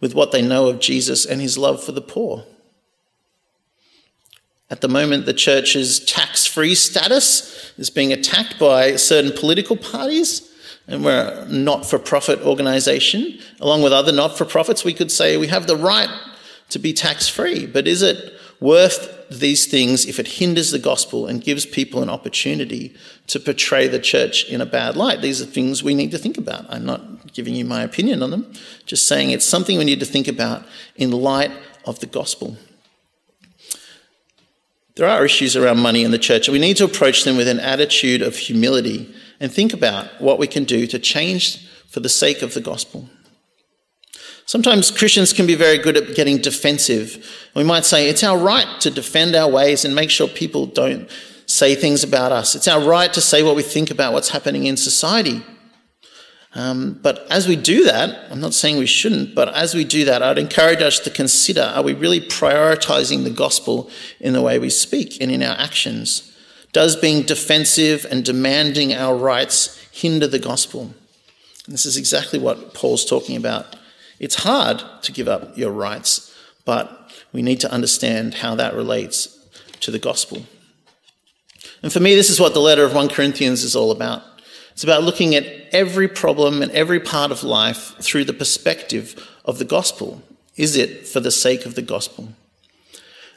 with 0.00 0.14
what 0.14 0.32
they 0.32 0.42
know 0.42 0.68
of 0.68 0.80
Jesus 0.80 1.24
and 1.24 1.40
his 1.40 1.56
love 1.56 1.82
for 1.82 1.92
the 1.92 2.00
poor. 2.00 2.44
At 4.68 4.80
the 4.80 4.88
moment, 4.88 5.26
the 5.26 5.34
church's 5.34 6.00
tax 6.00 6.44
free 6.44 6.74
status 6.74 7.72
is 7.78 7.88
being 7.88 8.12
attacked 8.12 8.58
by 8.58 8.96
certain 8.96 9.32
political 9.32 9.76
parties, 9.76 10.52
and 10.88 11.04
we're 11.04 11.44
a 11.46 11.48
not 11.48 11.86
for 11.86 11.98
profit 11.98 12.40
organisation. 12.42 13.38
Along 13.60 13.82
with 13.82 13.92
other 13.92 14.12
not 14.12 14.36
for 14.36 14.44
profits, 14.44 14.84
we 14.84 14.94
could 14.94 15.12
say 15.12 15.36
we 15.36 15.46
have 15.48 15.66
the 15.68 15.76
right 15.76 16.10
to 16.70 16.80
be 16.80 16.92
tax 16.92 17.28
free, 17.28 17.66
but 17.66 17.86
is 17.86 18.02
it 18.02 18.32
worth 18.58 19.12
these 19.30 19.66
things 19.66 20.06
if 20.06 20.18
it 20.18 20.26
hinders 20.26 20.70
the 20.70 20.78
gospel 20.78 21.26
and 21.26 21.42
gives 21.42 21.66
people 21.66 22.02
an 22.02 22.08
opportunity 22.08 22.94
to 23.26 23.38
portray 23.38 23.86
the 23.86 23.98
church 23.98 24.48
in 24.48 24.60
a 24.60 24.66
bad 24.66 24.96
light? 24.96 25.20
These 25.20 25.40
are 25.40 25.46
things 25.46 25.84
we 25.84 25.94
need 25.94 26.10
to 26.10 26.18
think 26.18 26.38
about. 26.38 26.66
I'm 26.68 26.84
not 26.84 27.32
giving 27.32 27.54
you 27.54 27.64
my 27.64 27.82
opinion 27.82 28.20
on 28.22 28.30
them, 28.30 28.52
just 28.84 29.06
saying 29.06 29.30
it's 29.30 29.46
something 29.46 29.78
we 29.78 29.84
need 29.84 30.00
to 30.00 30.06
think 30.06 30.26
about 30.26 30.64
in 30.96 31.12
light 31.12 31.52
of 31.84 32.00
the 32.00 32.06
gospel. 32.06 32.56
There 34.96 35.08
are 35.08 35.24
issues 35.24 35.56
around 35.56 35.80
money 35.80 36.04
in 36.04 36.10
the 36.10 36.18
church, 36.18 36.48
and 36.48 36.52
we 36.52 36.58
need 36.58 36.78
to 36.78 36.84
approach 36.84 37.24
them 37.24 37.36
with 37.36 37.48
an 37.48 37.60
attitude 37.60 38.22
of 38.22 38.36
humility 38.36 39.14
and 39.38 39.52
think 39.52 39.74
about 39.74 40.20
what 40.20 40.38
we 40.38 40.46
can 40.46 40.64
do 40.64 40.86
to 40.86 40.98
change 40.98 41.66
for 41.86 42.00
the 42.00 42.08
sake 42.08 42.40
of 42.40 42.54
the 42.54 42.62
gospel. 42.62 43.08
Sometimes 44.46 44.90
Christians 44.90 45.32
can 45.32 45.46
be 45.46 45.54
very 45.54 45.76
good 45.76 45.96
at 45.96 46.14
getting 46.14 46.38
defensive. 46.38 47.26
We 47.54 47.64
might 47.64 47.84
say 47.84 48.08
it's 48.08 48.24
our 48.24 48.38
right 48.38 48.80
to 48.80 48.90
defend 48.90 49.34
our 49.34 49.50
ways 49.50 49.84
and 49.84 49.94
make 49.94 50.08
sure 50.08 50.28
people 50.28 50.66
don't 50.66 51.10
say 51.46 51.74
things 51.74 52.02
about 52.02 52.32
us. 52.32 52.54
It's 52.54 52.68
our 52.68 52.80
right 52.80 53.12
to 53.12 53.20
say 53.20 53.42
what 53.42 53.56
we 53.56 53.62
think 53.62 53.90
about 53.90 54.12
what's 54.12 54.30
happening 54.30 54.64
in 54.64 54.76
society. 54.76 55.42
Um, 56.56 56.98
but 57.02 57.30
as 57.30 57.46
we 57.46 57.54
do 57.54 57.84
that, 57.84 58.32
I'm 58.32 58.40
not 58.40 58.54
saying 58.54 58.78
we 58.78 58.86
shouldn't, 58.86 59.34
but 59.34 59.54
as 59.54 59.74
we 59.74 59.84
do 59.84 60.06
that, 60.06 60.22
I'd 60.22 60.38
encourage 60.38 60.80
us 60.80 60.98
to 61.00 61.10
consider 61.10 61.60
are 61.60 61.82
we 61.82 61.92
really 61.92 62.18
prioritizing 62.18 63.24
the 63.24 63.30
gospel 63.30 63.90
in 64.20 64.32
the 64.32 64.40
way 64.40 64.58
we 64.58 64.70
speak 64.70 65.20
and 65.20 65.30
in 65.30 65.42
our 65.42 65.54
actions? 65.58 66.34
Does 66.72 66.96
being 66.96 67.24
defensive 67.24 68.06
and 68.10 68.24
demanding 68.24 68.94
our 68.94 69.14
rights 69.14 69.78
hinder 69.92 70.26
the 70.26 70.38
gospel? 70.38 70.94
And 71.66 71.74
this 71.74 71.84
is 71.84 71.98
exactly 71.98 72.38
what 72.38 72.72
Paul's 72.72 73.04
talking 73.04 73.36
about. 73.36 73.76
It's 74.18 74.36
hard 74.36 74.82
to 75.02 75.12
give 75.12 75.28
up 75.28 75.58
your 75.58 75.72
rights, 75.72 76.34
but 76.64 77.12
we 77.34 77.42
need 77.42 77.60
to 77.60 77.70
understand 77.70 78.32
how 78.32 78.54
that 78.54 78.74
relates 78.74 79.46
to 79.80 79.90
the 79.90 79.98
gospel. 79.98 80.46
And 81.82 81.92
for 81.92 82.00
me, 82.00 82.14
this 82.14 82.30
is 82.30 82.40
what 82.40 82.54
the 82.54 82.60
letter 82.60 82.84
of 82.84 82.94
1 82.94 83.10
Corinthians 83.10 83.62
is 83.62 83.76
all 83.76 83.90
about. 83.90 84.22
It's 84.76 84.84
about 84.84 85.04
looking 85.04 85.34
at 85.34 85.46
every 85.72 86.06
problem 86.06 86.60
and 86.60 86.70
every 86.72 87.00
part 87.00 87.30
of 87.30 87.42
life 87.42 87.94
through 87.98 88.26
the 88.26 88.34
perspective 88.34 89.26
of 89.42 89.56
the 89.58 89.64
gospel. 89.64 90.22
Is 90.54 90.76
it 90.76 91.08
for 91.08 91.18
the 91.18 91.30
sake 91.30 91.64
of 91.64 91.76
the 91.76 91.80
gospel? 91.80 92.28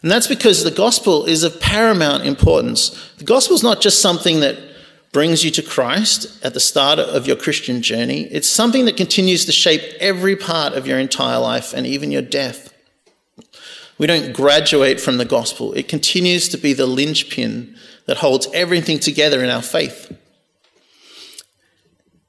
And 0.01 0.11
that's 0.11 0.27
because 0.27 0.65
the 0.65 0.69
gospel 0.69 1.23
is 1.23 1.43
of 1.43 1.61
paramount 1.61 2.25
importance. 2.25 2.89
The 3.19 3.23
gospel 3.23 3.55
is 3.55 3.63
not 3.63 3.79
just 3.79 4.01
something 4.01 4.41
that 4.41 4.57
brings 5.13 5.45
you 5.45 5.49
to 5.51 5.61
Christ 5.61 6.43
at 6.43 6.53
the 6.53 6.59
start 6.59 6.99
of 6.99 7.25
your 7.25 7.37
Christian 7.37 7.81
journey, 7.81 8.23
it's 8.23 8.49
something 8.49 8.83
that 8.83 8.97
continues 8.97 9.45
to 9.45 9.53
shape 9.53 9.95
every 10.01 10.35
part 10.35 10.73
of 10.73 10.85
your 10.85 10.99
entire 10.99 11.39
life 11.39 11.73
and 11.73 11.87
even 11.87 12.11
your 12.11 12.21
death. 12.21 12.73
We 13.97 14.07
don't 14.07 14.33
graduate 14.33 14.99
from 14.99 15.15
the 15.15 15.23
gospel, 15.23 15.71
it 15.71 15.87
continues 15.87 16.49
to 16.49 16.57
be 16.57 16.73
the 16.73 16.85
linchpin 16.85 17.77
that 18.07 18.17
holds 18.17 18.49
everything 18.53 18.99
together 18.99 19.41
in 19.41 19.49
our 19.49 19.61
faith. 19.61 20.18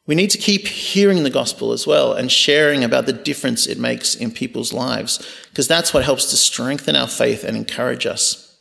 We 0.06 0.14
need 0.14 0.30
to 0.30 0.38
keep 0.38 0.66
hearing 0.66 1.22
the 1.22 1.30
gospel 1.30 1.72
as 1.72 1.86
well 1.86 2.14
and 2.14 2.32
sharing 2.32 2.82
about 2.82 3.06
the 3.06 3.12
difference 3.12 3.66
it 3.66 3.78
makes 3.78 4.14
in 4.14 4.32
people's 4.32 4.72
lives, 4.72 5.24
because 5.50 5.68
that's 5.68 5.94
what 5.94 6.04
helps 6.04 6.30
to 6.30 6.36
strengthen 6.36 6.96
our 6.96 7.08
faith 7.08 7.44
and 7.44 7.56
encourage 7.56 8.06
us. 8.06 8.58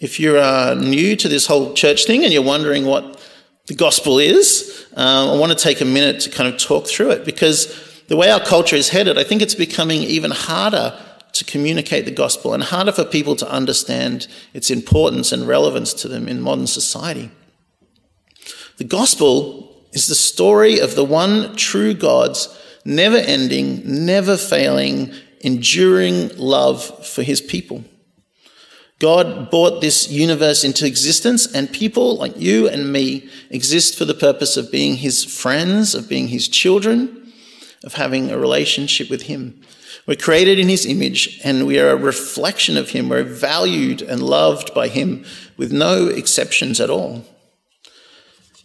If 0.00 0.18
you're 0.18 0.38
uh, 0.38 0.74
new 0.74 1.14
to 1.16 1.28
this 1.28 1.46
whole 1.46 1.74
church 1.74 2.06
thing 2.06 2.24
and 2.24 2.32
you're 2.32 2.42
wondering 2.42 2.86
what 2.86 3.20
the 3.68 3.74
gospel 3.74 4.18
is, 4.18 4.86
uh, 4.96 5.32
I 5.32 5.38
want 5.38 5.52
to 5.52 5.58
take 5.58 5.80
a 5.80 5.84
minute 5.84 6.20
to 6.22 6.30
kind 6.30 6.52
of 6.52 6.58
talk 6.58 6.88
through 6.88 7.12
it 7.12 7.24
because 7.24 8.02
the 8.08 8.16
way 8.16 8.30
our 8.30 8.40
culture 8.40 8.74
is 8.74 8.88
headed, 8.88 9.16
I 9.16 9.24
think 9.24 9.40
it's 9.40 9.54
becoming 9.54 10.02
even 10.02 10.32
harder 10.32 10.98
to 11.34 11.44
communicate 11.44 12.04
the 12.04 12.10
gospel 12.10 12.52
and 12.52 12.62
harder 12.62 12.92
for 12.92 13.04
people 13.04 13.36
to 13.36 13.50
understand 13.50 14.26
its 14.52 14.70
importance 14.70 15.30
and 15.30 15.46
relevance 15.46 15.94
to 15.94 16.08
them 16.08 16.26
in 16.28 16.40
modern 16.40 16.66
society. 16.66 17.30
The 18.78 18.84
gospel 18.84 19.71
is 19.92 20.06
the 20.06 20.14
story 20.14 20.78
of 20.78 20.94
the 20.94 21.04
one 21.04 21.54
true 21.56 21.94
God's 21.94 22.48
never 22.84 23.16
ending, 23.16 23.82
never 24.04 24.36
failing, 24.36 25.12
enduring 25.40 26.36
love 26.36 27.06
for 27.06 27.22
his 27.22 27.40
people. 27.40 27.84
God 28.98 29.50
brought 29.50 29.80
this 29.80 30.08
universe 30.10 30.62
into 30.62 30.86
existence, 30.86 31.52
and 31.52 31.72
people 31.72 32.16
like 32.16 32.38
you 32.38 32.68
and 32.68 32.92
me 32.92 33.28
exist 33.50 33.98
for 33.98 34.04
the 34.04 34.14
purpose 34.14 34.56
of 34.56 34.70
being 34.70 34.96
his 34.96 35.24
friends, 35.24 35.94
of 35.96 36.08
being 36.08 36.28
his 36.28 36.46
children, 36.46 37.32
of 37.82 37.94
having 37.94 38.30
a 38.30 38.38
relationship 38.38 39.10
with 39.10 39.22
him. 39.22 39.60
We're 40.06 40.16
created 40.16 40.60
in 40.60 40.68
his 40.68 40.86
image, 40.86 41.40
and 41.42 41.66
we 41.66 41.80
are 41.80 41.90
a 41.90 41.96
reflection 41.96 42.76
of 42.76 42.90
him. 42.90 43.08
We're 43.08 43.24
valued 43.24 44.02
and 44.02 44.22
loved 44.22 44.72
by 44.72 44.86
him 44.86 45.24
with 45.56 45.72
no 45.72 46.06
exceptions 46.06 46.80
at 46.80 46.90
all. 46.90 47.24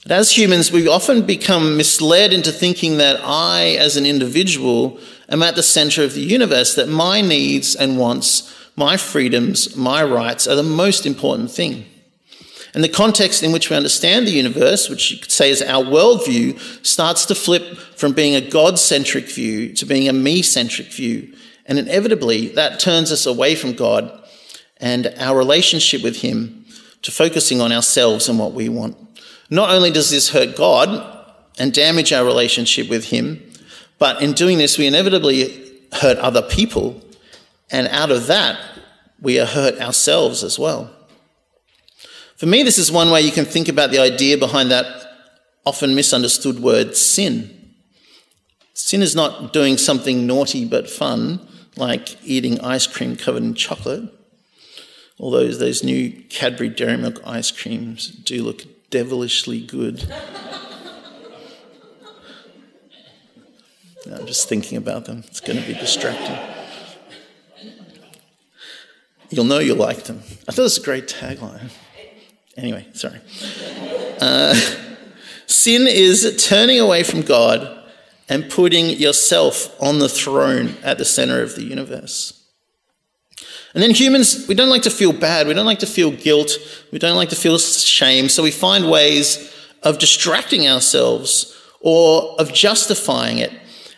But 0.08 0.20
as 0.20 0.38
humans, 0.38 0.72
we 0.72 0.88
often 0.88 1.24
become 1.24 1.76
misled 1.76 2.32
into 2.32 2.54
thinking 2.54 2.96
that 2.96 3.20
I, 3.22 3.76
as 3.78 3.98
an 3.98 4.06
individual, 4.06 5.02
am 5.28 5.44
at 5.44 5.56
the 5.56 5.64
center 5.64 6.02
of 6.02 6.14
the 6.14 6.22
universe, 6.22 6.76
that 6.76 6.88
my 6.88 7.20
needs 7.20 7.76
and 7.76 7.98
wants, 7.98 8.56
my 8.78 8.96
freedoms, 8.96 9.76
my 9.76 10.02
rights 10.02 10.48
are 10.48 10.56
the 10.56 10.64
most 10.64 11.06
important 11.06 11.52
thing. 11.52 11.84
And 12.74 12.86
the 12.86 12.88
context 12.88 13.44
in 13.44 13.52
which 13.52 13.70
we 13.70 13.76
understand 13.76 14.26
the 14.26 14.32
universe, 14.32 14.88
which 14.88 15.12
you 15.12 15.18
could 15.18 15.30
say 15.30 15.50
is 15.50 15.62
our 15.62 15.84
worldview, 15.84 16.58
starts 16.86 17.26
to 17.26 17.36
flip 17.36 17.76
from 17.98 18.14
being 18.14 18.34
a 18.34 18.50
God 18.50 18.80
centric 18.80 19.30
view 19.30 19.74
to 19.74 19.86
being 19.86 20.08
a 20.08 20.14
me 20.14 20.42
centric 20.42 20.88
view. 20.88 21.36
And 21.66 21.78
inevitably, 21.78 22.48
that 22.56 22.80
turns 22.80 23.12
us 23.12 23.26
away 23.26 23.56
from 23.56 23.74
God 23.74 24.24
and 24.78 25.14
our 25.18 25.38
relationship 25.38 26.02
with 26.02 26.22
Him 26.22 26.66
to 27.02 27.12
focusing 27.12 27.60
on 27.60 27.74
ourselves 27.74 28.30
and 28.30 28.40
what 28.40 28.54
we 28.54 28.70
want. 28.70 28.96
Not 29.50 29.70
only 29.70 29.92
does 29.92 30.10
this 30.10 30.30
hurt 30.30 30.56
God 30.56 31.34
and 31.58 31.74
damage 31.74 32.12
our 32.12 32.26
relationship 32.26 32.90
with 32.90 33.06
Him, 33.06 33.42
but 34.00 34.22
in 34.22 34.34
doing 34.34 34.58
this, 34.58 34.78
we 34.78 34.88
inevitably 34.88 35.72
hurt 35.94 36.18
other 36.18 36.42
people. 36.42 37.02
And 37.72 37.88
out 37.88 38.12
of 38.12 38.28
that, 38.28 38.60
we 39.22 39.40
are 39.40 39.46
hurt 39.46 39.80
ourselves 39.80 40.44
as 40.44 40.60
well. 40.60 40.92
For 42.36 42.46
me, 42.46 42.62
this 42.62 42.78
is 42.78 42.92
one 42.92 43.10
way 43.10 43.22
you 43.22 43.32
can 43.32 43.46
think 43.46 43.68
about 43.68 43.90
the 43.92 44.00
idea 44.00 44.38
behind 44.38 44.70
that 44.70 44.86
often 45.66 45.96
misunderstood 45.96 46.60
word 46.60 46.96
sin. 46.96 47.74
Sin 48.74 49.02
is 49.02 49.16
not 49.16 49.54
doing 49.54 49.76
something 49.78 50.28
naughty 50.28 50.64
but 50.64 50.90
fun, 50.90 51.46
like 51.76 52.24
eating 52.24 52.62
ice 52.62 52.86
cream 52.86 53.16
covered 53.16 53.44
in 53.44 53.56
chocolate. 53.56 54.14
Although 55.20 55.48
those 55.48 55.84
new 55.84 56.12
Cadbury 56.30 56.70
Dairy 56.70 56.98
Milk 56.98 57.20
ice 57.26 57.50
creams 57.50 58.08
do 58.08 58.44
look 58.44 58.62
devilishly 58.90 59.62
good. 59.62 60.12
I'm 64.06 64.26
just 64.26 64.48
thinking 64.48 64.78
about 64.78 65.06
them. 65.06 65.24
It's 65.28 65.42
going 65.42 65.60
to 65.60 65.68
be 65.68 65.74
distracting. 65.74 66.38
You'll 69.30 69.46
know 69.46 69.60
you 69.60 69.76
like 69.76 70.04
them. 70.06 70.22
I 70.48 70.52
thought 70.52 70.60
it 70.60 70.64
was 70.64 70.78
a 70.78 70.84
great 70.84 71.08
tagline. 71.08 71.70
Anyway, 72.56 72.88
sorry. 72.94 73.20
Uh, 74.22 74.56
sin 75.46 75.86
is 75.88 76.46
turning 76.48 76.80
away 76.80 77.04
from 77.04 77.22
God 77.22 77.84
and 78.30 78.50
putting 78.50 78.90
yourself 78.90 79.76
on 79.82 80.00
the 80.00 80.10
throne 80.10 80.76
at 80.84 80.98
the 80.98 81.06
center 81.06 81.42
of 81.42 81.56
the 81.56 81.64
universe. 81.64 82.37
And 83.74 83.84
then 83.84 83.92
humans, 83.92 84.48
we 84.48 84.56
don't 84.56 84.70
like 84.70 84.84
to 84.84 84.90
feel 84.90 85.14
bad. 85.14 85.48
We 85.48 85.54
don't 85.54 85.66
like 85.66 85.80
to 85.80 85.88
feel 85.88 86.12
guilt. 86.12 86.58
We 86.92 87.00
don't 87.00 87.16
like 87.16 87.30
to 87.30 87.36
feel 87.36 87.60
shame. 87.60 88.30
So 88.30 88.44
we 88.44 88.52
find 88.52 88.90
ways 88.90 89.54
of 89.84 90.00
distracting 90.00 90.68
ourselves 90.68 91.54
or 91.82 92.36
of 92.40 92.54
justifying 92.54 93.38
it. 93.38 93.52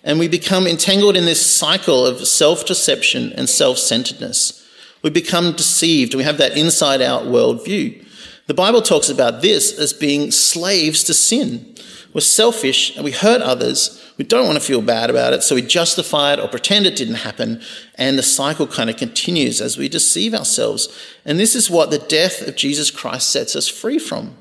And 0.04 0.20
we 0.20 0.28
become 0.28 0.66
entangled 0.66 1.16
in 1.16 1.26
this 1.26 1.46
cycle 1.46 2.06
of 2.06 2.26
self 2.28 2.66
deception 2.66 3.34
and 3.34 3.50
self 3.50 3.78
centeredness. 3.78 4.68
We 5.02 5.10
become 5.10 5.54
deceived. 5.54 6.14
We 6.14 6.24
have 6.24 6.38
that 6.40 6.58
inside 6.58 7.02
out 7.02 7.24
worldview. 7.24 8.06
The 8.50 8.56
Bible 8.56 8.82
talks 8.82 9.10
about 9.10 9.44
this 9.44 9.78
as 9.78 9.94
being 9.94 10.32
slaves 10.32 11.04
to 11.04 11.14
sin. 11.14 11.76
We're 12.16 12.22
selfish 12.22 12.96
and 12.96 13.06
we 13.06 13.12
hurt 13.12 13.44
others. 13.44 14.04
We 14.18 14.26
don't 14.26 14.48
want 14.48 14.58
to 14.58 14.66
feel 14.66 14.82
bad 14.82 15.12
about 15.12 15.34
it, 15.34 15.44
so 15.44 15.54
we 15.54 15.62
justify 15.62 16.34
it 16.34 16.40
or 16.40 16.48
pretend 16.48 16.88
it 16.88 16.96
didn't 16.96 17.14
happen, 17.14 17.62
and 17.94 18.18
the 18.18 18.24
cycle 18.24 18.66
kind 18.66 18.90
of 18.90 18.98
continues 18.98 19.62
as 19.62 19.78
we 19.78 19.88
deceive 19.88 20.34
ourselves. 20.34 20.90
And 21.26 21.40
this 21.40 21.54
is 21.54 21.70
what 21.70 21.92
the 21.92 22.00
death 22.00 22.42
of 22.42 22.56
Jesus 22.56 22.90
Christ 22.90 23.30
sets 23.30 23.56
us 23.56 23.68
free 23.68 24.00
from. 24.00 24.36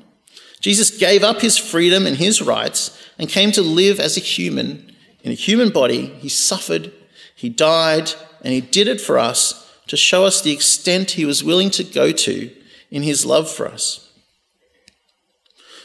Jesus 0.59 0.89
gave 0.89 1.21
up 1.21 1.41
his 1.41 1.59
freedom 1.59 2.07
and 2.07 2.17
his 2.17 2.41
rights 2.41 2.99
and 3.19 3.29
came 3.29 3.51
to 3.51 3.61
live 3.61 3.99
as 3.99 4.17
a 4.17 4.21
human 4.21 4.91
in 5.21 5.31
a 5.31 5.35
human 5.35 5.69
body. 5.69 6.07
He 6.07 6.29
suffered, 6.29 6.91
he 7.35 7.47
died, 7.47 8.11
and 8.41 8.55
he 8.55 8.61
did 8.61 8.87
it 8.87 9.01
for 9.01 9.19
us 9.19 9.71
to 9.85 9.95
show 9.95 10.25
us 10.25 10.41
the 10.41 10.51
extent 10.51 11.11
he 11.11 11.25
was 11.25 11.43
willing 11.43 11.69
to 11.69 11.83
go 11.83 12.11
to 12.11 12.49
in 12.91 13.03
his 13.03 13.25
love 13.25 13.49
for 13.49 13.67
us. 13.67 14.09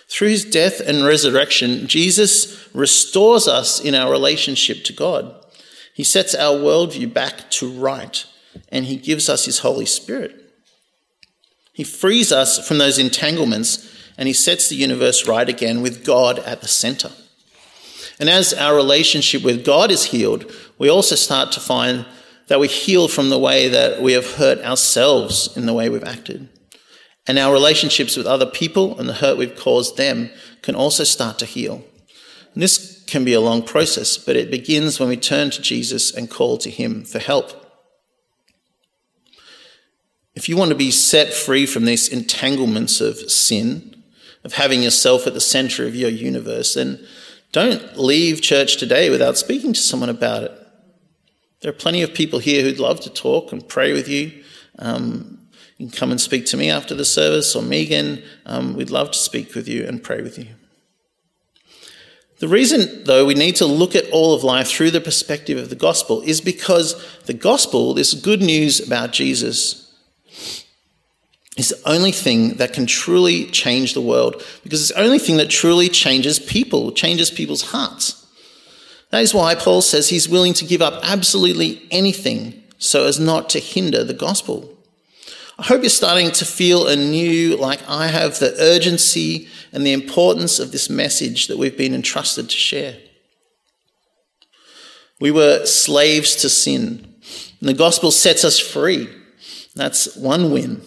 Through 0.09 0.29
his 0.29 0.45
death 0.45 0.81
and 0.81 1.05
resurrection, 1.05 1.87
Jesus 1.87 2.69
restores 2.75 3.49
us 3.49 3.81
in 3.81 3.95
our 3.95 4.11
relationship 4.11 4.85
to 4.85 4.93
God. 4.93 5.35
He 5.95 6.05
sets 6.05 6.35
our 6.35 6.55
worldview 6.55 7.13
back 7.13 7.51
to 7.53 7.71
right, 7.71 8.25
and 8.69 8.85
he 8.85 8.97
gives 8.97 9.29
us 9.29 9.45
his 9.45 9.61
Holy 9.61 9.87
Spirit. 9.87 10.41
He 11.73 11.85
frees 11.85 12.31
us 12.31 12.67
from 12.67 12.79
those 12.79 12.99
entanglements, 12.99 13.91
and 14.17 14.29
he 14.29 14.35
sets 14.35 14.69
the 14.69 14.77
universe 14.77 15.27
right 15.27 15.49
again 15.49 15.83
with 15.83 16.05
God 16.05 16.39
at 16.41 16.61
the 16.61 16.69
center. 16.69 17.11
And 18.21 18.31
as 18.31 18.55
our 18.55 18.77
relationship 18.77 19.43
with 19.43 19.65
God 19.65 19.91
is 19.91 20.07
healed, 20.07 20.53
we 20.79 20.89
also 20.89 21.17
start 21.17 21.51
to 21.53 21.61
find 21.61 22.07
that 22.47 22.61
we 22.61 22.69
heal 22.69 23.09
from 23.09 23.31
the 23.31 23.39
way 23.39 23.69
that 23.69 24.03
we 24.03 24.13
have 24.13 24.35
hurt 24.35 24.59
ourselves 24.61 25.57
in 25.57 25.67
the 25.67 25.73
way 25.75 25.89
we've 25.89 26.05
acted. 26.05 26.49
And 27.27 27.39
our 27.39 27.53
relationships 27.53 28.17
with 28.17 28.27
other 28.27 28.47
people 28.47 28.99
and 28.99 29.09
the 29.09 29.15
hurt 29.15 29.39
we've 29.39 29.57
caused 29.57 29.97
them 29.97 30.31
can 30.63 30.75
also 30.75 31.05
start 31.05 31.39
to 31.39 31.47
heal. 31.47 31.83
And 32.53 32.63
this 32.63 33.03
can 33.07 33.25
be 33.25 33.33
a 33.33 33.41
long 33.41 33.63
process, 33.63 34.17
but 34.17 34.37
it 34.37 34.51
begins 34.51 35.01
when 35.01 35.09
we 35.09 35.17
turn 35.17 35.51
to 35.51 35.63
Jesus 35.63 36.15
and 36.15 36.31
call 36.31 36.59
to 36.59 36.71
Him 36.71 37.05
for 37.05 37.19
help. 37.19 37.61
If 40.35 40.49
you 40.49 40.57
want 40.57 40.71
to 40.71 40.77
be 40.77 40.91
set 40.91 41.33
free 41.33 41.65
from 41.65 41.85
these 41.85 42.09
entanglements 42.09 43.01
of 43.01 43.31
sin, 43.31 44.03
of 44.45 44.55
having 44.55 44.83
yourself 44.83 45.27
at 45.27 45.35
the 45.35 45.41
center 45.41 45.87
of 45.87 45.95
your 45.95 46.11
universe, 46.11 46.75
then 46.75 47.05
don't 47.53 47.97
leave 47.97 48.43
church 48.43 48.77
today 48.77 49.11
without 49.11 49.39
speaking 49.39 49.73
to 49.73 49.81
someone 49.81 50.11
about 50.11 50.43
it. 50.43 50.53
There 51.61 51.71
are 51.71 51.75
plenty 51.75 52.03
of 52.03 52.13
people 52.13 52.41
here 52.41 52.63
who'd 52.63 52.79
love 52.79 53.01
to 53.01 53.11
talk 53.11 53.53
and 53.53 53.67
pray 53.67 53.93
with 53.93 54.09
you. 54.09 54.45
Um, 54.79 55.39
you 55.79 55.89
can 55.89 55.97
come 55.97 56.11
and 56.11 56.21
speak 56.21 56.47
to 56.47 56.57
me 56.57 56.71
after 56.71 56.95
the 56.95 57.05
service 57.05 57.57
or 57.57 57.63
Megan. 57.63 58.23
Um, 58.47 58.75
we'd 58.75 58.91
love 58.91 59.11
to 59.11 59.19
speak 59.19 59.55
with 59.55 59.67
you 59.69 59.85
and 59.85 60.03
pray 60.03 60.23
with 60.23 60.39
you. 60.39 60.47
The 62.39 62.49
reason, 62.49 63.05
though, 63.05 63.25
we 63.25 63.35
need 63.35 63.57
to 63.57 63.67
look 63.67 63.95
at 63.95 64.11
all 64.11 64.35
of 64.35 64.45
life 64.45 64.69
through 64.69 64.91
the 64.91 65.01
perspective 65.01 65.57
of 65.57 65.71
the 65.71 65.77
gospel 65.77 66.21
is 66.23 66.41
because 66.41 67.03
the 67.23 67.33
gospel, 67.33 67.95
this 67.95 68.15
good 68.15 68.43
news 68.43 68.81
about 68.87 69.13
Jesus, 69.13 69.93
is 71.57 71.69
the 71.69 71.89
only 71.89 72.13
thing 72.13 72.55
that 72.55 72.73
can 72.73 72.87
truly 72.87 73.47
change 73.47 73.95
the 73.95 74.01
world 74.01 74.43
because 74.65 74.81
it's 74.81 74.93
the 74.93 75.03
only 75.03 75.19
thing 75.19 75.37
that 75.37 75.51
truly 75.51 75.89
changes 75.89 76.39
people, 76.39 76.91
changes 76.93 77.31
people's 77.31 77.71
hearts. 77.71 78.27
That 79.11 79.23
is 79.23 79.33
why 79.33 79.55
Paul 79.55 79.81
says 79.81 80.09
he's 80.09 80.29
willing 80.29 80.55
to 80.55 80.65
give 80.65 80.83
up 80.83 81.01
absolutely 81.05 81.87
anything 81.93 82.65
so 82.79 83.07
as 83.07 83.21
not 83.21 83.49
to 83.51 83.61
hinder 83.61 84.03
the 84.03 84.13
gospel. 84.13 84.74
I 85.59 85.63
hope 85.63 85.83
you're 85.83 85.91
starting 85.91 86.33
to 86.33 86.45
feel 86.45 86.89
anew, 86.89 87.57
like 87.57 87.81
I 87.89 88.09
have, 88.09 88.39
the 88.39 88.57
urgency 88.59 89.49
and 89.73 89.87
the 89.87 89.93
importance 89.93 90.59
of 90.59 90.73
this 90.73 90.91
message 90.91 91.47
that 91.47 91.59
we've 91.59 91.79
been 91.79 91.95
entrusted 91.95 92.51
to 92.51 92.57
share. 92.57 92.97
We 95.21 95.31
were 95.31 95.65
slaves 95.65 96.35
to 96.37 96.49
sin, 96.49 97.15
and 97.61 97.69
the 97.69 97.75
gospel 97.75 98.11
sets 98.11 98.45
us 98.45 98.59
free. 98.59 99.09
That's 99.77 100.17
one 100.17 100.51
win. 100.51 100.83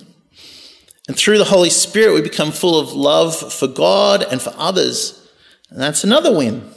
And 1.08 1.18
through 1.18 1.38
the 1.38 1.46
Holy 1.46 1.70
Spirit, 1.70 2.14
we 2.14 2.22
become 2.22 2.52
full 2.52 2.78
of 2.78 2.92
love 2.92 3.54
for 3.54 3.68
God 3.68 4.24
and 4.30 4.42
for 4.42 4.54
others. 4.58 5.30
And 5.70 5.80
that's 5.80 6.04
another 6.04 6.36
win. 6.36 6.70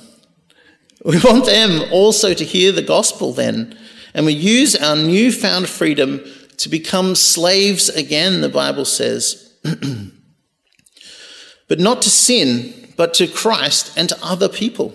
We 1.05 1.19
want 1.19 1.47
them 1.47 1.89
also 1.93 2.35
to 2.35 2.45
hear 2.45 2.71
the 2.71 2.83
gospel 2.83 3.33
then. 3.33 3.77
And 4.15 4.27
we 4.27 4.33
use 4.33 4.77
our 4.77 4.97
newfound 4.97 5.69
freedom 5.69 6.23
to 6.61 6.69
become 6.69 7.15
slaves 7.15 7.89
again, 7.89 8.43
the 8.43 8.49
Bible 8.49 8.85
says. 8.85 9.55
but 11.69 11.81
not 11.81 12.03
to 12.03 12.11
sin, 12.11 12.93
but 12.99 13.15
to 13.15 13.27
Christ 13.27 13.97
and 13.97 14.11
to 14.11 14.19
other 14.23 14.49
people, 14.49 14.95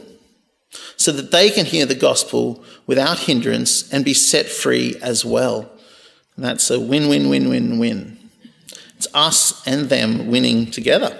so 0.95 1.11
that 1.11 1.31
they 1.31 1.49
can 1.49 1.65
hear 1.65 1.87
the 1.87 1.95
gospel 1.95 2.63
without 2.85 3.19
hindrance 3.19 3.91
and 3.91 4.05
be 4.05 4.13
set 4.13 4.45
free 4.45 4.95
as 5.01 5.25
well. 5.25 5.71
And 6.35 6.45
that's 6.45 6.69
a 6.69 6.79
win, 6.79 7.09
win, 7.09 7.29
win, 7.29 7.49
win, 7.49 7.79
win. 7.79 8.19
It's 8.97 9.07
us 9.15 9.65
and 9.65 9.89
them 9.89 10.27
winning 10.27 10.69
together. 10.69 11.19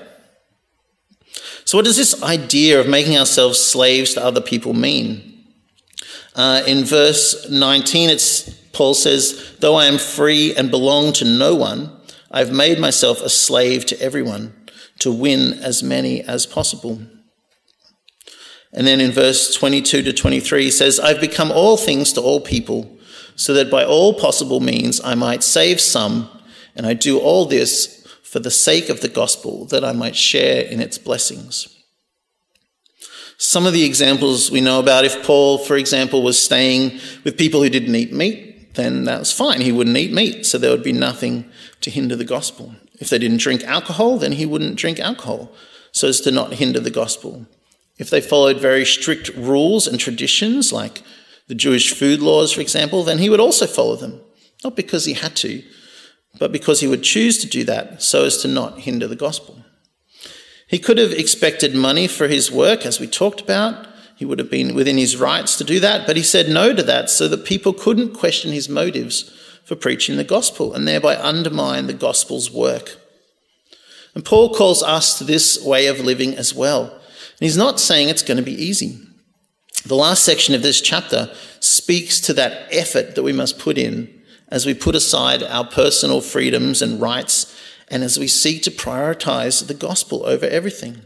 So, 1.64 1.80
what 1.80 1.86
does 1.86 1.98
this 1.98 2.22
idea 2.22 2.80
of 2.80 2.88
making 2.88 3.18
ourselves 3.18 3.60
slaves 3.60 4.14
to 4.14 4.24
other 4.24 4.42
people 4.42 4.74
mean? 4.74 5.44
Uh, 6.36 6.62
in 6.68 6.84
verse 6.84 7.50
19, 7.50 8.12
it's 8.12 8.65
Paul 8.76 8.94
says, 8.94 9.56
Though 9.60 9.76
I 9.76 9.86
am 9.86 9.98
free 9.98 10.54
and 10.54 10.70
belong 10.70 11.14
to 11.14 11.26
no 11.26 11.56
one, 11.56 11.98
I've 12.30 12.52
made 12.52 12.78
myself 12.78 13.22
a 13.22 13.30
slave 13.30 13.86
to 13.86 14.02
everyone 14.02 14.54
to 15.00 15.14
win 15.14 15.54
as 15.54 15.82
many 15.82 16.22
as 16.22 16.46
possible. 16.46 17.02
And 18.74 18.86
then 18.86 19.00
in 19.00 19.12
verse 19.12 19.56
22 19.56 20.04
to 20.04 20.12
23, 20.12 20.66
he 20.66 20.72
says, 20.72 21.00
I've 21.00 21.22
become 21.22 21.52
all 21.52 21.78
things 21.78 22.12
to 22.14 22.22
all 22.22 22.42
people, 22.42 22.98
so 23.38 23.54
that 23.54 23.72
by 23.72 23.86
all 23.86 24.14
possible 24.14 24.60
means 24.60 25.00
I 25.02 25.16
might 25.16 25.44
save 25.44 25.80
some, 25.80 26.30
and 26.76 26.86
I 26.86 26.94
do 26.94 27.18
all 27.18 27.46
this 27.46 28.06
for 28.24 28.40
the 28.40 28.52
sake 28.52 28.90
of 28.90 29.00
the 29.00 29.08
gospel, 29.08 29.66
that 29.68 29.86
I 29.86 29.94
might 29.94 30.18
share 30.18 30.66
in 30.66 30.82
its 30.82 30.98
blessings. 30.98 31.70
Some 33.38 33.66
of 33.66 33.72
the 33.72 33.86
examples 33.86 34.52
we 34.52 34.60
know 34.60 34.80
about, 34.82 35.06
if 35.06 35.26
Paul, 35.26 35.60
for 35.60 35.78
example, 35.78 36.24
was 36.24 36.38
staying 36.38 37.00
with 37.24 37.38
people 37.38 37.64
who 37.64 37.70
didn't 37.70 37.96
eat 37.96 38.12
meat, 38.12 38.55
then 38.76 39.06
that 39.06 39.20
was 39.20 39.32
fine. 39.32 39.62
He 39.62 39.72
wouldn't 39.72 39.98
eat 39.98 40.14
meat, 40.14 40.46
so 40.46 40.58
there 40.58 40.72
would 40.72 40.84
be 40.84 40.94
nothing 40.94 41.50
to 41.82 41.90
hinder 41.90 42.16
the 42.16 42.26
gospel. 42.26 42.76
If 43.00 43.10
they 43.10 43.18
didn't 43.18 43.42
drink 43.42 43.64
alcohol, 43.64 44.18
then 44.18 44.34
he 44.34 44.46
wouldn't 44.46 44.78
drink 44.78 45.00
alcohol, 45.00 45.52
so 45.92 46.08
as 46.08 46.22
to 46.22 46.32
not 46.32 46.54
hinder 46.54 46.80
the 46.80 46.90
gospel. 46.90 47.46
If 47.98 48.10
they 48.10 48.22
followed 48.22 48.60
very 48.60 48.86
strict 48.86 49.30
rules 49.36 49.88
and 49.88 50.00
traditions, 50.00 50.74
like 50.74 51.02
the 51.48 51.56
Jewish 51.56 51.94
food 51.94 52.20
laws, 52.20 52.52
for 52.52 52.62
example, 52.62 53.04
then 53.04 53.20
he 53.20 53.30
would 53.30 53.40
also 53.40 53.68
follow 53.68 53.96
them. 53.96 54.22
Not 54.64 54.76
because 54.76 55.06
he 55.06 55.14
had 55.14 55.36
to, 55.38 55.64
but 56.40 56.52
because 56.52 56.82
he 56.82 56.88
would 56.88 57.04
choose 57.04 57.38
to 57.40 57.48
do 57.48 57.64
that 57.66 58.02
so 58.02 58.26
as 58.26 58.38
to 58.40 58.48
not 58.48 58.80
hinder 58.80 59.08
the 59.08 59.16
gospel. 59.16 59.64
He 60.68 60.80
could 60.80 60.98
have 60.98 61.12
expected 61.12 61.76
money 61.76 62.08
for 62.08 62.28
his 62.28 62.52
work, 62.52 62.86
as 62.86 63.00
we 63.00 63.08
talked 63.08 63.42
about, 63.42 63.88
he 64.16 64.26
would 64.26 64.40
have 64.40 64.50
been 64.50 64.74
within 64.74 64.98
his 64.98 65.18
rights 65.18 65.58
to 65.58 65.64
do 65.64 65.80
that, 65.82 66.08
but 66.08 66.16
he 66.16 66.24
said 66.24 66.48
no 66.48 66.74
to 66.74 66.84
that 66.84 67.10
so 67.10 67.28
that 67.28 67.46
people 67.46 67.74
couldn't 67.74 68.14
question 68.14 68.52
his 68.52 68.70
motives 68.70 69.32
for 69.66 69.76
preaching 69.76 70.16
the 70.16 70.24
gospel 70.24 70.74
and 70.74 70.88
thereby 70.88 71.18
undermine 71.18 71.88
the 71.88 71.94
gospel's 71.94 72.50
work. 72.50 72.98
And 74.14 74.24
Paul 74.24 74.54
calls 74.54 74.82
us 74.82 75.18
to 75.18 75.24
this 75.26 75.62
way 75.64 75.88
of 75.88 76.00
living 76.00 76.36
as 76.36 76.54
well. 76.54 76.84
And 76.84 77.42
he's 77.42 77.58
not 77.58 77.80
saying 77.82 78.08
it's 78.08 78.24
going 78.24 78.38
to 78.38 78.44
be 78.44 78.54
easy. 78.54 79.00
The 79.86 79.96
last 79.96 80.24
section 80.24 80.56
of 80.56 80.62
this 80.62 80.80
chapter 80.80 81.32
speaks 81.60 82.22
to 82.22 82.34
that 82.34 82.68
effort 82.72 83.16
that 83.16 83.24
we 83.24 83.34
must 83.34 83.60
put 83.60 83.78
in 83.78 84.22
as 84.48 84.66
we 84.66 84.74
put 84.74 84.96
aside 84.96 85.44
our 85.44 85.66
personal 85.66 86.22
freedoms 86.22 86.82
and 86.82 87.02
rights 87.02 87.54
and 87.90 88.04
as 88.04 88.18
we 88.18 88.28
seek 88.28 88.64
to 88.64 88.72
prioritize 88.72 89.68
the 89.68 89.74
gospel 89.74 90.26
over 90.26 90.46
everything. 90.46 91.02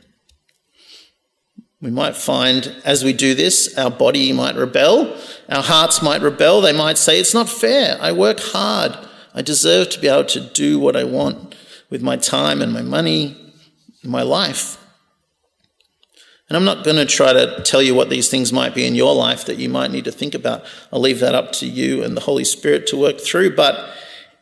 We 1.82 1.92
might 1.92 2.18
find 2.18 2.76
as 2.84 3.06
we 3.06 3.14
do 3.14 3.34
this, 3.34 3.78
our 3.78 3.90
body 3.90 4.34
might 4.34 4.56
rebel, 4.56 5.18
our 5.48 5.64
hearts 5.64 6.02
might 6.02 6.22
rebel. 6.22 6.60
They 6.60 6.74
might 6.74 6.98
say, 6.98 7.20
It's 7.20 7.34
not 7.34 7.50
fair. 7.50 7.98
I 8.02 8.12
work 8.12 8.40
hard. 8.40 8.98
I 9.34 9.42
deserve 9.42 9.90
to 9.92 10.00
be 10.00 10.08
able 10.08 10.26
to 10.26 10.42
do 10.42 10.78
what 10.80 10.98
I 10.98 11.06
want 11.06 11.56
with 11.90 12.02
my 12.02 12.18
time 12.18 12.62
and 12.62 12.74
my 12.74 12.82
money, 12.82 13.36
and 14.04 14.12
my 14.12 14.22
life. 14.22 14.78
And 16.50 16.58
I'm 16.58 16.66
not 16.66 16.84
going 16.84 16.98
to 16.98 17.06
try 17.06 17.32
to 17.32 17.62
tell 17.64 17.82
you 17.82 17.94
what 17.94 18.10
these 18.10 18.28
things 18.28 18.52
might 18.52 18.74
be 18.74 18.86
in 18.86 18.96
your 18.96 19.16
life 19.16 19.46
that 19.46 19.58
you 19.58 19.70
might 19.70 19.92
need 19.92 20.06
to 20.06 20.12
think 20.12 20.34
about. 20.34 20.66
I'll 20.92 21.00
leave 21.00 21.20
that 21.20 21.36
up 21.36 21.52
to 21.54 21.68
you 21.68 22.04
and 22.04 22.18
the 22.18 22.22
Holy 22.22 22.44
Spirit 22.44 22.88
to 22.88 22.98
work 22.98 23.20
through. 23.22 23.56
But 23.56 23.94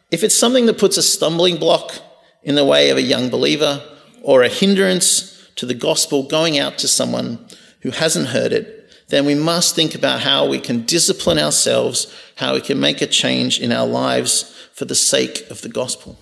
if 0.09 0.23
it's 0.23 0.35
something 0.35 0.65
that 0.67 0.77
puts 0.77 0.97
a 0.97 1.03
stumbling 1.03 1.57
block 1.57 1.99
in 2.43 2.55
the 2.55 2.65
way 2.65 2.89
of 2.89 2.97
a 2.97 3.01
young 3.01 3.29
believer 3.29 3.83
or 4.21 4.41
a 4.41 4.49
hindrance 4.49 5.36
to 5.57 5.65
the 5.65 5.73
gospel 5.73 6.23
going 6.23 6.57
out 6.57 6.77
to 6.79 6.87
someone 6.87 7.45
who 7.81 7.91
hasn't 7.91 8.29
heard 8.29 8.53
it, 8.53 8.89
then 9.09 9.25
we 9.25 9.35
must 9.35 9.75
think 9.75 9.95
about 9.95 10.21
how 10.21 10.45
we 10.45 10.59
can 10.59 10.85
discipline 10.85 11.39
ourselves, 11.39 12.13
how 12.35 12.53
we 12.53 12.61
can 12.61 12.79
make 12.79 13.01
a 13.01 13.07
change 13.07 13.59
in 13.59 13.71
our 13.71 13.87
lives 13.87 14.53
for 14.73 14.85
the 14.85 14.95
sake 14.95 15.49
of 15.49 15.61
the 15.61 15.69
gospel. 15.69 16.17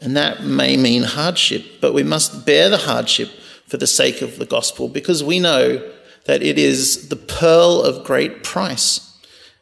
And 0.00 0.16
that 0.16 0.42
may 0.42 0.76
mean 0.76 1.02
hardship, 1.02 1.64
but 1.80 1.94
we 1.94 2.02
must 2.02 2.46
bear 2.46 2.68
the 2.68 2.78
hardship 2.78 3.28
for 3.66 3.76
the 3.76 3.86
sake 3.86 4.22
of 4.22 4.38
the 4.38 4.46
gospel 4.46 4.88
because 4.88 5.22
we 5.22 5.38
know 5.38 5.92
that 6.24 6.42
it 6.42 6.58
is 6.58 7.08
the 7.08 7.16
pearl 7.16 7.82
of 7.82 8.04
great 8.04 8.42
price. 8.42 9.18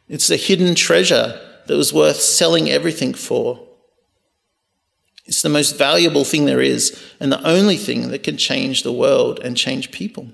It's 0.08 0.30
a 0.30 0.36
hidden 0.36 0.74
treasure 0.74 1.38
that 1.66 1.76
was 1.76 1.92
worth 1.92 2.20
selling 2.20 2.70
everything 2.70 3.12
for. 3.14 3.67
It's 5.28 5.42
the 5.42 5.50
most 5.50 5.76
valuable 5.76 6.24
thing 6.24 6.46
there 6.46 6.62
is, 6.62 6.98
and 7.20 7.30
the 7.30 7.46
only 7.46 7.76
thing 7.76 8.08
that 8.08 8.22
can 8.22 8.38
change 8.38 8.82
the 8.82 8.92
world 8.92 9.38
and 9.40 9.54
change 9.56 9.90
people. 9.90 10.28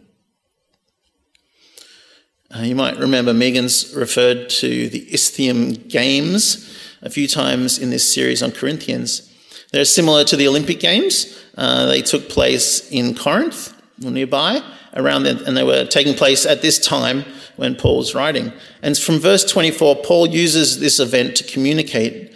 Uh, 2.55 2.61
you 2.61 2.77
might 2.77 2.97
remember 2.97 3.35
Megan's 3.35 3.93
referred 3.93 4.49
to 4.49 4.89
the 4.89 5.13
Isthmian 5.13 5.73
Games 5.89 6.73
a 7.03 7.11
few 7.11 7.27
times 7.27 7.77
in 7.77 7.91
this 7.91 8.15
series 8.15 8.41
on 8.41 8.53
Corinthians. 8.53 9.29
They're 9.73 9.85
similar 9.85 10.23
to 10.25 10.37
the 10.37 10.47
Olympic 10.47 10.79
Games. 10.79 11.43
Uh, 11.59 11.87
they 11.87 12.01
took 12.01 12.29
place 12.29 12.89
in 12.93 13.17
Corinth 13.17 13.75
or 14.05 14.13
nearby, 14.13 14.63
around 14.95 15.25
them, 15.25 15.41
and 15.45 15.57
they 15.57 15.65
were 15.65 15.87
taking 15.87 16.15
place 16.15 16.47
at 16.47 16.63
this 16.63 16.79
time 16.79 17.25
when 17.57 17.75
Paul 17.75 17.99
was 17.99 18.15
writing. 18.15 18.53
And 18.81 18.97
from 18.97 19.19
verse 19.19 19.45
24, 19.45 19.97
Paul 20.05 20.29
uses 20.29 20.79
this 20.79 21.01
event 21.01 21.35
to 21.37 21.45
communicate 21.45 22.34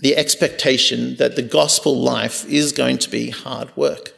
the 0.00 0.16
expectation 0.16 1.16
that 1.16 1.36
the 1.36 1.42
gospel 1.42 1.98
life 1.98 2.46
is 2.48 2.72
going 2.72 2.98
to 2.98 3.10
be 3.10 3.30
hard 3.30 3.74
work. 3.76 4.14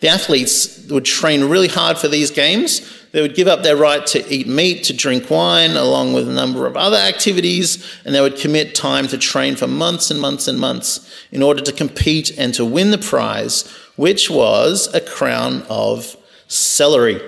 The 0.00 0.08
athletes 0.08 0.86
would 0.90 1.04
train 1.04 1.44
really 1.44 1.68
hard 1.68 1.98
for 1.98 2.08
these 2.08 2.30
games. 2.30 2.80
They 3.12 3.22
would 3.22 3.34
give 3.34 3.48
up 3.48 3.62
their 3.62 3.76
right 3.76 4.04
to 4.08 4.28
eat 4.32 4.46
meat, 4.46 4.84
to 4.84 4.92
drink 4.92 5.30
wine, 5.30 5.72
along 5.72 6.12
with 6.12 6.28
a 6.28 6.32
number 6.32 6.66
of 6.66 6.76
other 6.76 6.96
activities, 6.96 7.84
and 8.04 8.14
they 8.14 8.20
would 8.20 8.36
commit 8.36 8.74
time 8.74 9.08
to 9.08 9.18
train 9.18 9.56
for 9.56 9.66
months 9.66 10.10
and 10.10 10.20
months 10.20 10.48
and 10.48 10.58
months 10.58 11.10
in 11.30 11.42
order 11.42 11.62
to 11.62 11.72
compete 11.72 12.36
and 12.36 12.52
to 12.54 12.64
win 12.64 12.90
the 12.90 12.98
prize, 12.98 13.66
which 13.96 14.28
was 14.28 14.92
a 14.92 15.00
crown 15.00 15.62
of 15.68 16.16
celery. 16.48 17.20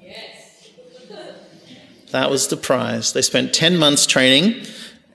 Yes. 0.00 0.70
That 2.10 2.30
was 2.30 2.48
the 2.48 2.56
prize. 2.56 3.12
They 3.12 3.22
spent 3.22 3.54
10 3.54 3.76
months 3.76 4.06
training 4.06 4.64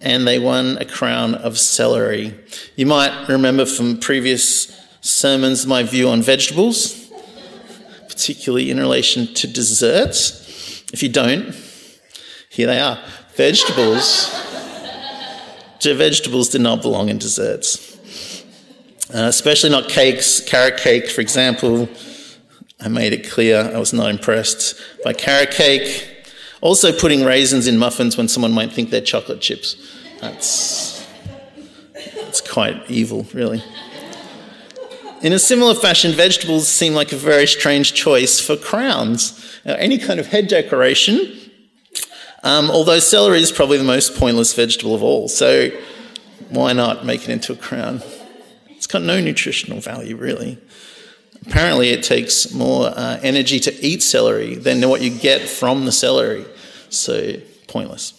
and 0.05 0.27
they 0.27 0.37
won 0.37 0.77
a 0.77 0.85
crown 0.85 1.33
of 1.33 1.57
celery. 1.57 2.33
You 2.75 2.85
might 2.85 3.27
remember 3.27 3.65
from 3.65 3.97
previous 3.97 4.71
sermons 5.01 5.65
my 5.65 5.81
view 5.81 6.09
on 6.09 6.21
vegetables, 6.21 7.11
particularly 8.07 8.69
in 8.69 8.79
relation 8.79 9.33
to 9.33 9.47
desserts. 9.47 10.83
If 10.93 11.01
you 11.01 11.09
don't, 11.09 11.55
here 12.49 12.67
they 12.67 12.79
are. 12.79 12.99
Vegetables. 13.33 14.29
vegetables 15.83 16.49
do 16.49 16.59
not 16.59 16.83
belong 16.83 17.09
in 17.09 17.17
desserts. 17.17 17.91
Uh, 19.13 19.25
especially 19.27 19.71
not 19.71 19.89
cakes. 19.89 20.39
Carrot 20.39 20.77
cake, 20.77 21.09
for 21.09 21.21
example, 21.21 21.89
I 22.79 22.89
made 22.89 23.13
it 23.13 23.29
clear 23.29 23.71
I 23.73 23.79
was 23.79 23.93
not 23.93 24.09
impressed 24.09 24.79
by 25.03 25.13
carrot 25.13 25.51
cake. 25.51 26.11
Also, 26.61 26.91
putting 26.91 27.23
raisins 27.23 27.67
in 27.67 27.77
muffins 27.77 28.17
when 28.17 28.27
someone 28.27 28.51
might 28.51 28.71
think 28.71 28.89
they're 28.89 29.01
chocolate 29.01 29.41
chips. 29.41 29.75
That's, 30.21 31.07
that's 31.93 32.41
quite 32.41 32.89
evil, 32.89 33.25
really. 33.33 33.63
In 35.21 35.33
a 35.33 35.39
similar 35.39 35.73
fashion, 35.73 36.11
vegetables 36.11 36.67
seem 36.67 36.93
like 36.93 37.11
a 37.11 37.15
very 37.17 37.47
strange 37.47 37.93
choice 37.93 38.39
for 38.39 38.55
crowns. 38.55 39.59
Now, 39.65 39.73
any 39.75 39.97
kind 39.97 40.19
of 40.19 40.27
head 40.27 40.47
decoration, 40.47 41.31
um, 42.43 42.69
although 42.69 42.99
celery 42.99 43.39
is 43.39 43.51
probably 43.51 43.77
the 43.77 43.83
most 43.83 44.15
pointless 44.15 44.53
vegetable 44.53 44.93
of 44.93 45.01
all, 45.01 45.27
so 45.27 45.69
why 46.49 46.73
not 46.73 47.05
make 47.05 47.23
it 47.23 47.29
into 47.29 47.53
a 47.53 47.55
crown? 47.55 48.01
It's 48.69 48.87
got 48.87 49.01
no 49.01 49.19
nutritional 49.19 49.79
value, 49.79 50.15
really. 50.15 50.59
Apparently, 51.47 51.89
it 51.89 52.03
takes 52.03 52.53
more 52.53 52.87
uh, 52.87 53.19
energy 53.23 53.59
to 53.61 53.85
eat 53.85 54.03
celery 54.03 54.55
than 54.55 54.87
what 54.87 55.01
you 55.01 55.09
get 55.09 55.41
from 55.41 55.85
the 55.85 55.91
celery. 55.91 56.45
So, 56.89 57.33
pointless. 57.67 58.13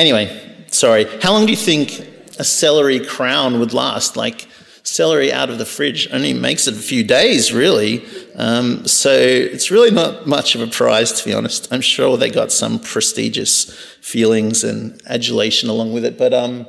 Anyway, 0.00 0.34
sorry. 0.68 1.04
How 1.20 1.30
long 1.34 1.44
do 1.44 1.52
you 1.52 1.58
think 1.58 2.00
a 2.38 2.44
celery 2.44 3.00
crown 3.00 3.60
would 3.60 3.74
last? 3.74 4.16
Like, 4.16 4.48
celery 4.82 5.30
out 5.30 5.50
of 5.50 5.58
the 5.58 5.66
fridge 5.66 6.08
only 6.10 6.32
makes 6.32 6.66
it 6.66 6.72
a 6.72 6.78
few 6.78 7.04
days, 7.04 7.52
really. 7.52 8.06
Um, 8.34 8.86
so, 8.88 9.12
it's 9.12 9.70
really 9.70 9.90
not 9.90 10.26
much 10.26 10.54
of 10.54 10.62
a 10.62 10.66
prize, 10.66 11.12
to 11.12 11.24
be 11.26 11.34
honest. 11.34 11.70
I'm 11.70 11.82
sure 11.82 12.16
they 12.16 12.30
got 12.30 12.50
some 12.50 12.78
prestigious 12.78 13.64
feelings 14.00 14.64
and 14.64 14.98
adulation 15.04 15.68
along 15.68 15.92
with 15.92 16.06
it. 16.06 16.16
But 16.16 16.32
um, 16.32 16.66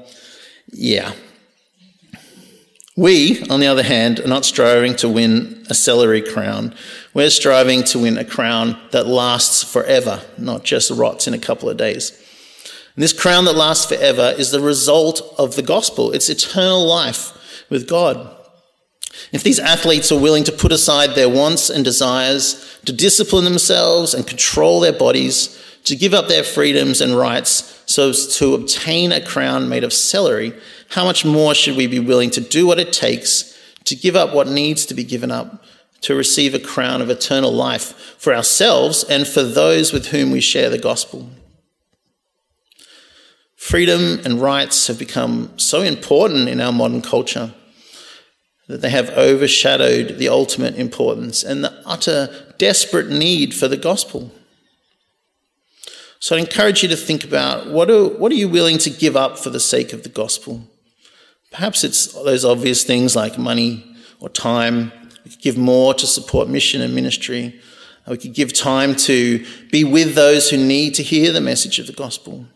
yeah, 0.68 1.14
we, 2.98 3.42
on 3.44 3.62
the 3.62 3.68
other 3.68 3.84
hand, 3.84 4.20
are 4.20 4.28
not 4.28 4.44
striving 4.44 4.94
to 4.98 5.08
win 5.08 5.66
a 5.70 5.74
celery 5.74 6.22
crown. 6.22 6.76
We're 7.14 7.30
striving 7.30 7.86
to 7.86 8.00
win 8.00 8.18
a 8.18 8.26
crown 8.26 8.78
that 8.92 9.08
lasts 9.08 9.64
forever, 9.64 10.22
not 10.38 10.66
just 10.66 10.92
rots 10.92 11.28
in 11.28 11.34
a 11.34 11.40
couple 11.40 11.70
of 11.70 11.78
days. 11.78 12.22
And 12.96 13.04
this 13.04 13.14
crown 13.14 13.46
that 13.46 13.56
lasts 13.56 13.86
forever 13.86 14.34
is 14.38 14.52
the 14.52 14.60
result 14.60 15.22
of 15.38 15.56
the 15.56 15.62
gospel. 15.62 16.12
It's 16.12 16.30
eternal 16.30 16.86
life 16.86 17.66
with 17.70 17.88
God. 17.88 18.38
If 19.32 19.44
these 19.44 19.60
athletes 19.60 20.12
are 20.12 20.20
willing 20.20 20.44
to 20.46 20.52
put 20.52 20.72
aside 20.72 21.12
their 21.12 21.30
wants 21.30 21.70
and 21.70 21.84
desires, 21.84 22.80
to 22.86 22.92
discipline 22.92 23.46
themselves 23.46 24.14
and 24.14 24.28
control 24.28 24.80
their 24.80 24.94
bodies, 24.94 25.58
to 25.86 25.96
give 25.96 26.14
up 26.14 26.28
their 26.28 26.44
freedoms 26.44 27.02
and 27.02 27.18
rights 27.18 27.82
so 27.86 28.10
as 28.10 28.38
to 28.38 28.54
obtain 28.54 29.12
a 29.12 29.24
crown 29.24 29.68
made 29.68 29.84
of 29.84 29.94
celery, 29.94 30.54
how 30.90 31.06
much 31.06 31.26
more 31.26 31.54
should 31.54 31.76
we 31.76 31.88
be 31.88 32.00
willing 32.00 32.30
to 32.32 32.42
do 32.42 32.68
what 32.68 32.80
it 32.80 32.94
takes 32.94 33.58
to 33.86 33.96
give 33.96 34.16
up 34.16 34.34
what 34.34 34.48
needs 34.48 34.86
to 34.86 34.94
be 34.94 35.04
given 35.04 35.32
up 35.32 35.64
to 36.02 36.16
receive 36.16 36.54
a 36.54 36.60
crown 36.60 37.02
of 37.02 37.10
eternal 37.10 37.52
life 37.52 38.16
for 38.18 38.34
ourselves 38.34 39.04
and 39.04 39.28
for 39.28 39.44
those 39.44 39.94
with 39.94 40.08
whom 40.08 40.32
we 40.32 40.42
share 40.42 40.70
the 40.70 40.78
gospel? 40.78 41.30
Freedom 43.62 44.20
and 44.26 44.42
rights 44.42 44.88
have 44.88 44.98
become 44.98 45.54
so 45.56 45.84
important 45.84 46.50
in 46.50 46.60
our 46.60 46.72
modern 46.72 47.00
culture 47.00 47.54
that 48.68 48.82
they 48.82 48.90
have 48.90 49.12
overshadowed 49.12 50.18
the 50.18 50.28
ultimate 50.28 50.74
importance 50.80 51.44
and 51.44 51.64
the 51.64 51.82
utter 51.86 52.54
desperate 52.58 53.10
need 53.10 53.54
for 53.54 53.68
the 53.68 53.78
gospel. 53.78 54.32
So 56.20 56.36
I 56.36 56.40
encourage 56.40 56.82
you 56.82 56.90
to 56.90 56.96
think 56.96 57.24
about 57.24 57.68
what 57.68 57.92
are, 57.92 58.08
what 58.08 58.32
are 58.32 58.36
you 58.36 58.50
willing 58.50 58.80
to 58.80 58.90
give 58.90 59.16
up 59.16 59.38
for 59.38 59.52
the 59.52 59.60
sake 59.60 59.94
of 59.94 60.02
the 60.02 60.10
gospel? 60.10 60.64
Perhaps 61.52 61.84
it's 61.84 62.14
those 62.14 62.44
obvious 62.44 62.84
things 62.84 63.16
like 63.16 63.38
money 63.38 63.86
or 64.20 64.30
time. 64.30 64.92
We 65.24 65.30
could 65.30 65.42
give 65.42 65.58
more 65.58 65.94
to 65.94 66.08
support 66.08 66.50
mission 66.50 66.82
and 66.82 66.96
ministry. 66.96 67.62
We 68.08 68.18
could 68.18 68.34
give 68.34 68.54
time 68.54 68.96
to 68.96 69.46
be 69.70 69.84
with 69.84 70.16
those 70.16 70.50
who 70.50 70.58
need 70.58 70.96
to 70.96 71.04
hear 71.04 71.32
the 71.32 71.42
message 71.42 71.78
of 71.78 71.86
the 71.86 71.94
gospel. 71.94 72.48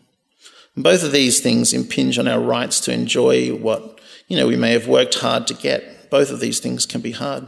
Both 0.76 1.02
of 1.02 1.12
these 1.12 1.40
things 1.40 1.72
impinge 1.72 2.18
on 2.18 2.28
our 2.28 2.40
rights 2.40 2.80
to 2.80 2.92
enjoy 2.92 3.54
what, 3.54 4.00
you 4.28 4.36
know, 4.36 4.46
we 4.46 4.56
may 4.56 4.72
have 4.72 4.86
worked 4.86 5.14
hard 5.16 5.46
to 5.46 5.54
get. 5.54 6.10
Both 6.10 6.30
of 6.30 6.40
these 6.40 6.60
things 6.60 6.84
can 6.84 7.00
be 7.00 7.12
hard. 7.12 7.46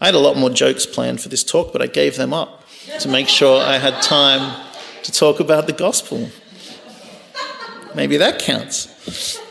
I 0.00 0.06
had 0.06 0.14
a 0.14 0.18
lot 0.18 0.36
more 0.36 0.50
jokes 0.50 0.86
planned 0.86 1.20
for 1.20 1.28
this 1.28 1.44
talk, 1.44 1.72
but 1.72 1.82
I 1.82 1.86
gave 1.86 2.16
them 2.16 2.32
up 2.32 2.64
to 3.00 3.08
make 3.08 3.28
sure 3.28 3.60
I 3.60 3.78
had 3.78 4.00
time 4.02 4.64
to 5.02 5.12
talk 5.12 5.40
about 5.40 5.66
the 5.66 5.72
gospel. 5.72 6.30
Maybe 7.94 8.16
that 8.16 8.38
counts. 8.38 9.40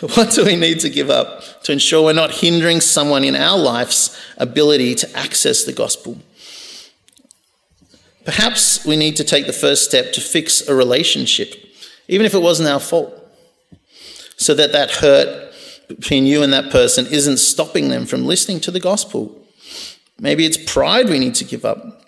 What 0.00 0.30
do 0.30 0.44
we 0.44 0.54
need 0.54 0.78
to 0.80 0.90
give 0.90 1.10
up 1.10 1.42
to 1.64 1.72
ensure 1.72 2.04
we're 2.04 2.12
not 2.12 2.30
hindering 2.30 2.80
someone 2.80 3.24
in 3.24 3.34
our 3.34 3.58
life's 3.58 4.16
ability 4.36 4.94
to 4.94 5.18
access 5.18 5.64
the 5.64 5.72
gospel? 5.72 6.18
Perhaps 8.28 8.84
we 8.84 8.94
need 8.94 9.16
to 9.16 9.24
take 9.24 9.46
the 9.46 9.54
first 9.54 9.86
step 9.86 10.12
to 10.12 10.20
fix 10.20 10.60
a 10.68 10.74
relationship, 10.74 11.54
even 12.08 12.26
if 12.26 12.34
it 12.34 12.42
wasn't 12.42 12.68
our 12.68 12.78
fault, 12.78 13.10
so 14.36 14.52
that 14.52 14.70
that 14.72 14.90
hurt 14.90 15.50
between 15.88 16.26
you 16.26 16.42
and 16.42 16.52
that 16.52 16.70
person 16.70 17.06
isn't 17.06 17.38
stopping 17.38 17.88
them 17.88 18.04
from 18.04 18.26
listening 18.26 18.60
to 18.60 18.70
the 18.70 18.80
gospel. 18.80 19.34
Maybe 20.20 20.44
it's 20.44 20.58
pride 20.58 21.08
we 21.08 21.18
need 21.18 21.36
to 21.36 21.44
give 21.46 21.64
up. 21.64 22.04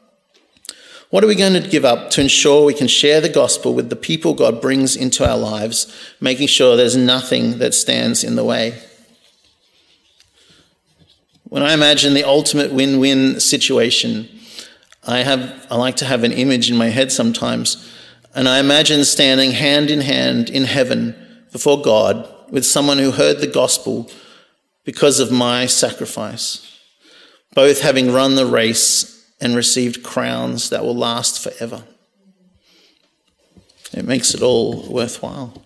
What 1.08 1.24
are 1.24 1.26
we 1.26 1.34
going 1.34 1.54
to 1.54 1.66
give 1.66 1.86
up 1.86 2.10
to 2.10 2.20
ensure 2.20 2.66
we 2.66 2.74
can 2.74 2.86
share 2.86 3.22
the 3.22 3.30
gospel 3.30 3.72
with 3.72 3.88
the 3.88 3.96
people 3.96 4.34
God 4.34 4.60
brings 4.60 4.96
into 4.96 5.26
our 5.26 5.38
lives, 5.38 5.90
making 6.20 6.48
sure 6.48 6.76
there's 6.76 6.98
nothing 6.98 7.60
that 7.60 7.72
stands 7.72 8.22
in 8.22 8.36
the 8.36 8.44
way? 8.44 8.78
When 11.44 11.62
I 11.62 11.72
imagine 11.72 12.12
the 12.12 12.24
ultimate 12.24 12.74
win 12.74 13.00
win 13.00 13.40
situation, 13.40 14.28
I, 15.06 15.18
have, 15.18 15.66
I 15.70 15.76
like 15.76 15.96
to 15.96 16.04
have 16.04 16.24
an 16.24 16.32
image 16.32 16.70
in 16.70 16.76
my 16.76 16.88
head 16.88 17.10
sometimes, 17.10 17.90
and 18.34 18.48
I 18.48 18.58
imagine 18.58 19.04
standing 19.04 19.52
hand 19.52 19.90
in 19.90 20.00
hand 20.00 20.50
in 20.50 20.64
heaven 20.64 21.44
before 21.52 21.80
God 21.80 22.28
with 22.50 22.66
someone 22.66 22.98
who 22.98 23.10
heard 23.10 23.38
the 23.38 23.46
gospel 23.46 24.10
because 24.84 25.20
of 25.20 25.30
my 25.30 25.66
sacrifice, 25.66 26.78
both 27.54 27.80
having 27.80 28.12
run 28.12 28.34
the 28.34 28.46
race 28.46 29.30
and 29.40 29.56
received 29.56 30.02
crowns 30.02 30.70
that 30.70 30.84
will 30.84 30.96
last 30.96 31.42
forever. 31.42 31.84
It 33.92 34.04
makes 34.04 34.34
it 34.34 34.42
all 34.42 34.86
worthwhile. 34.88 35.62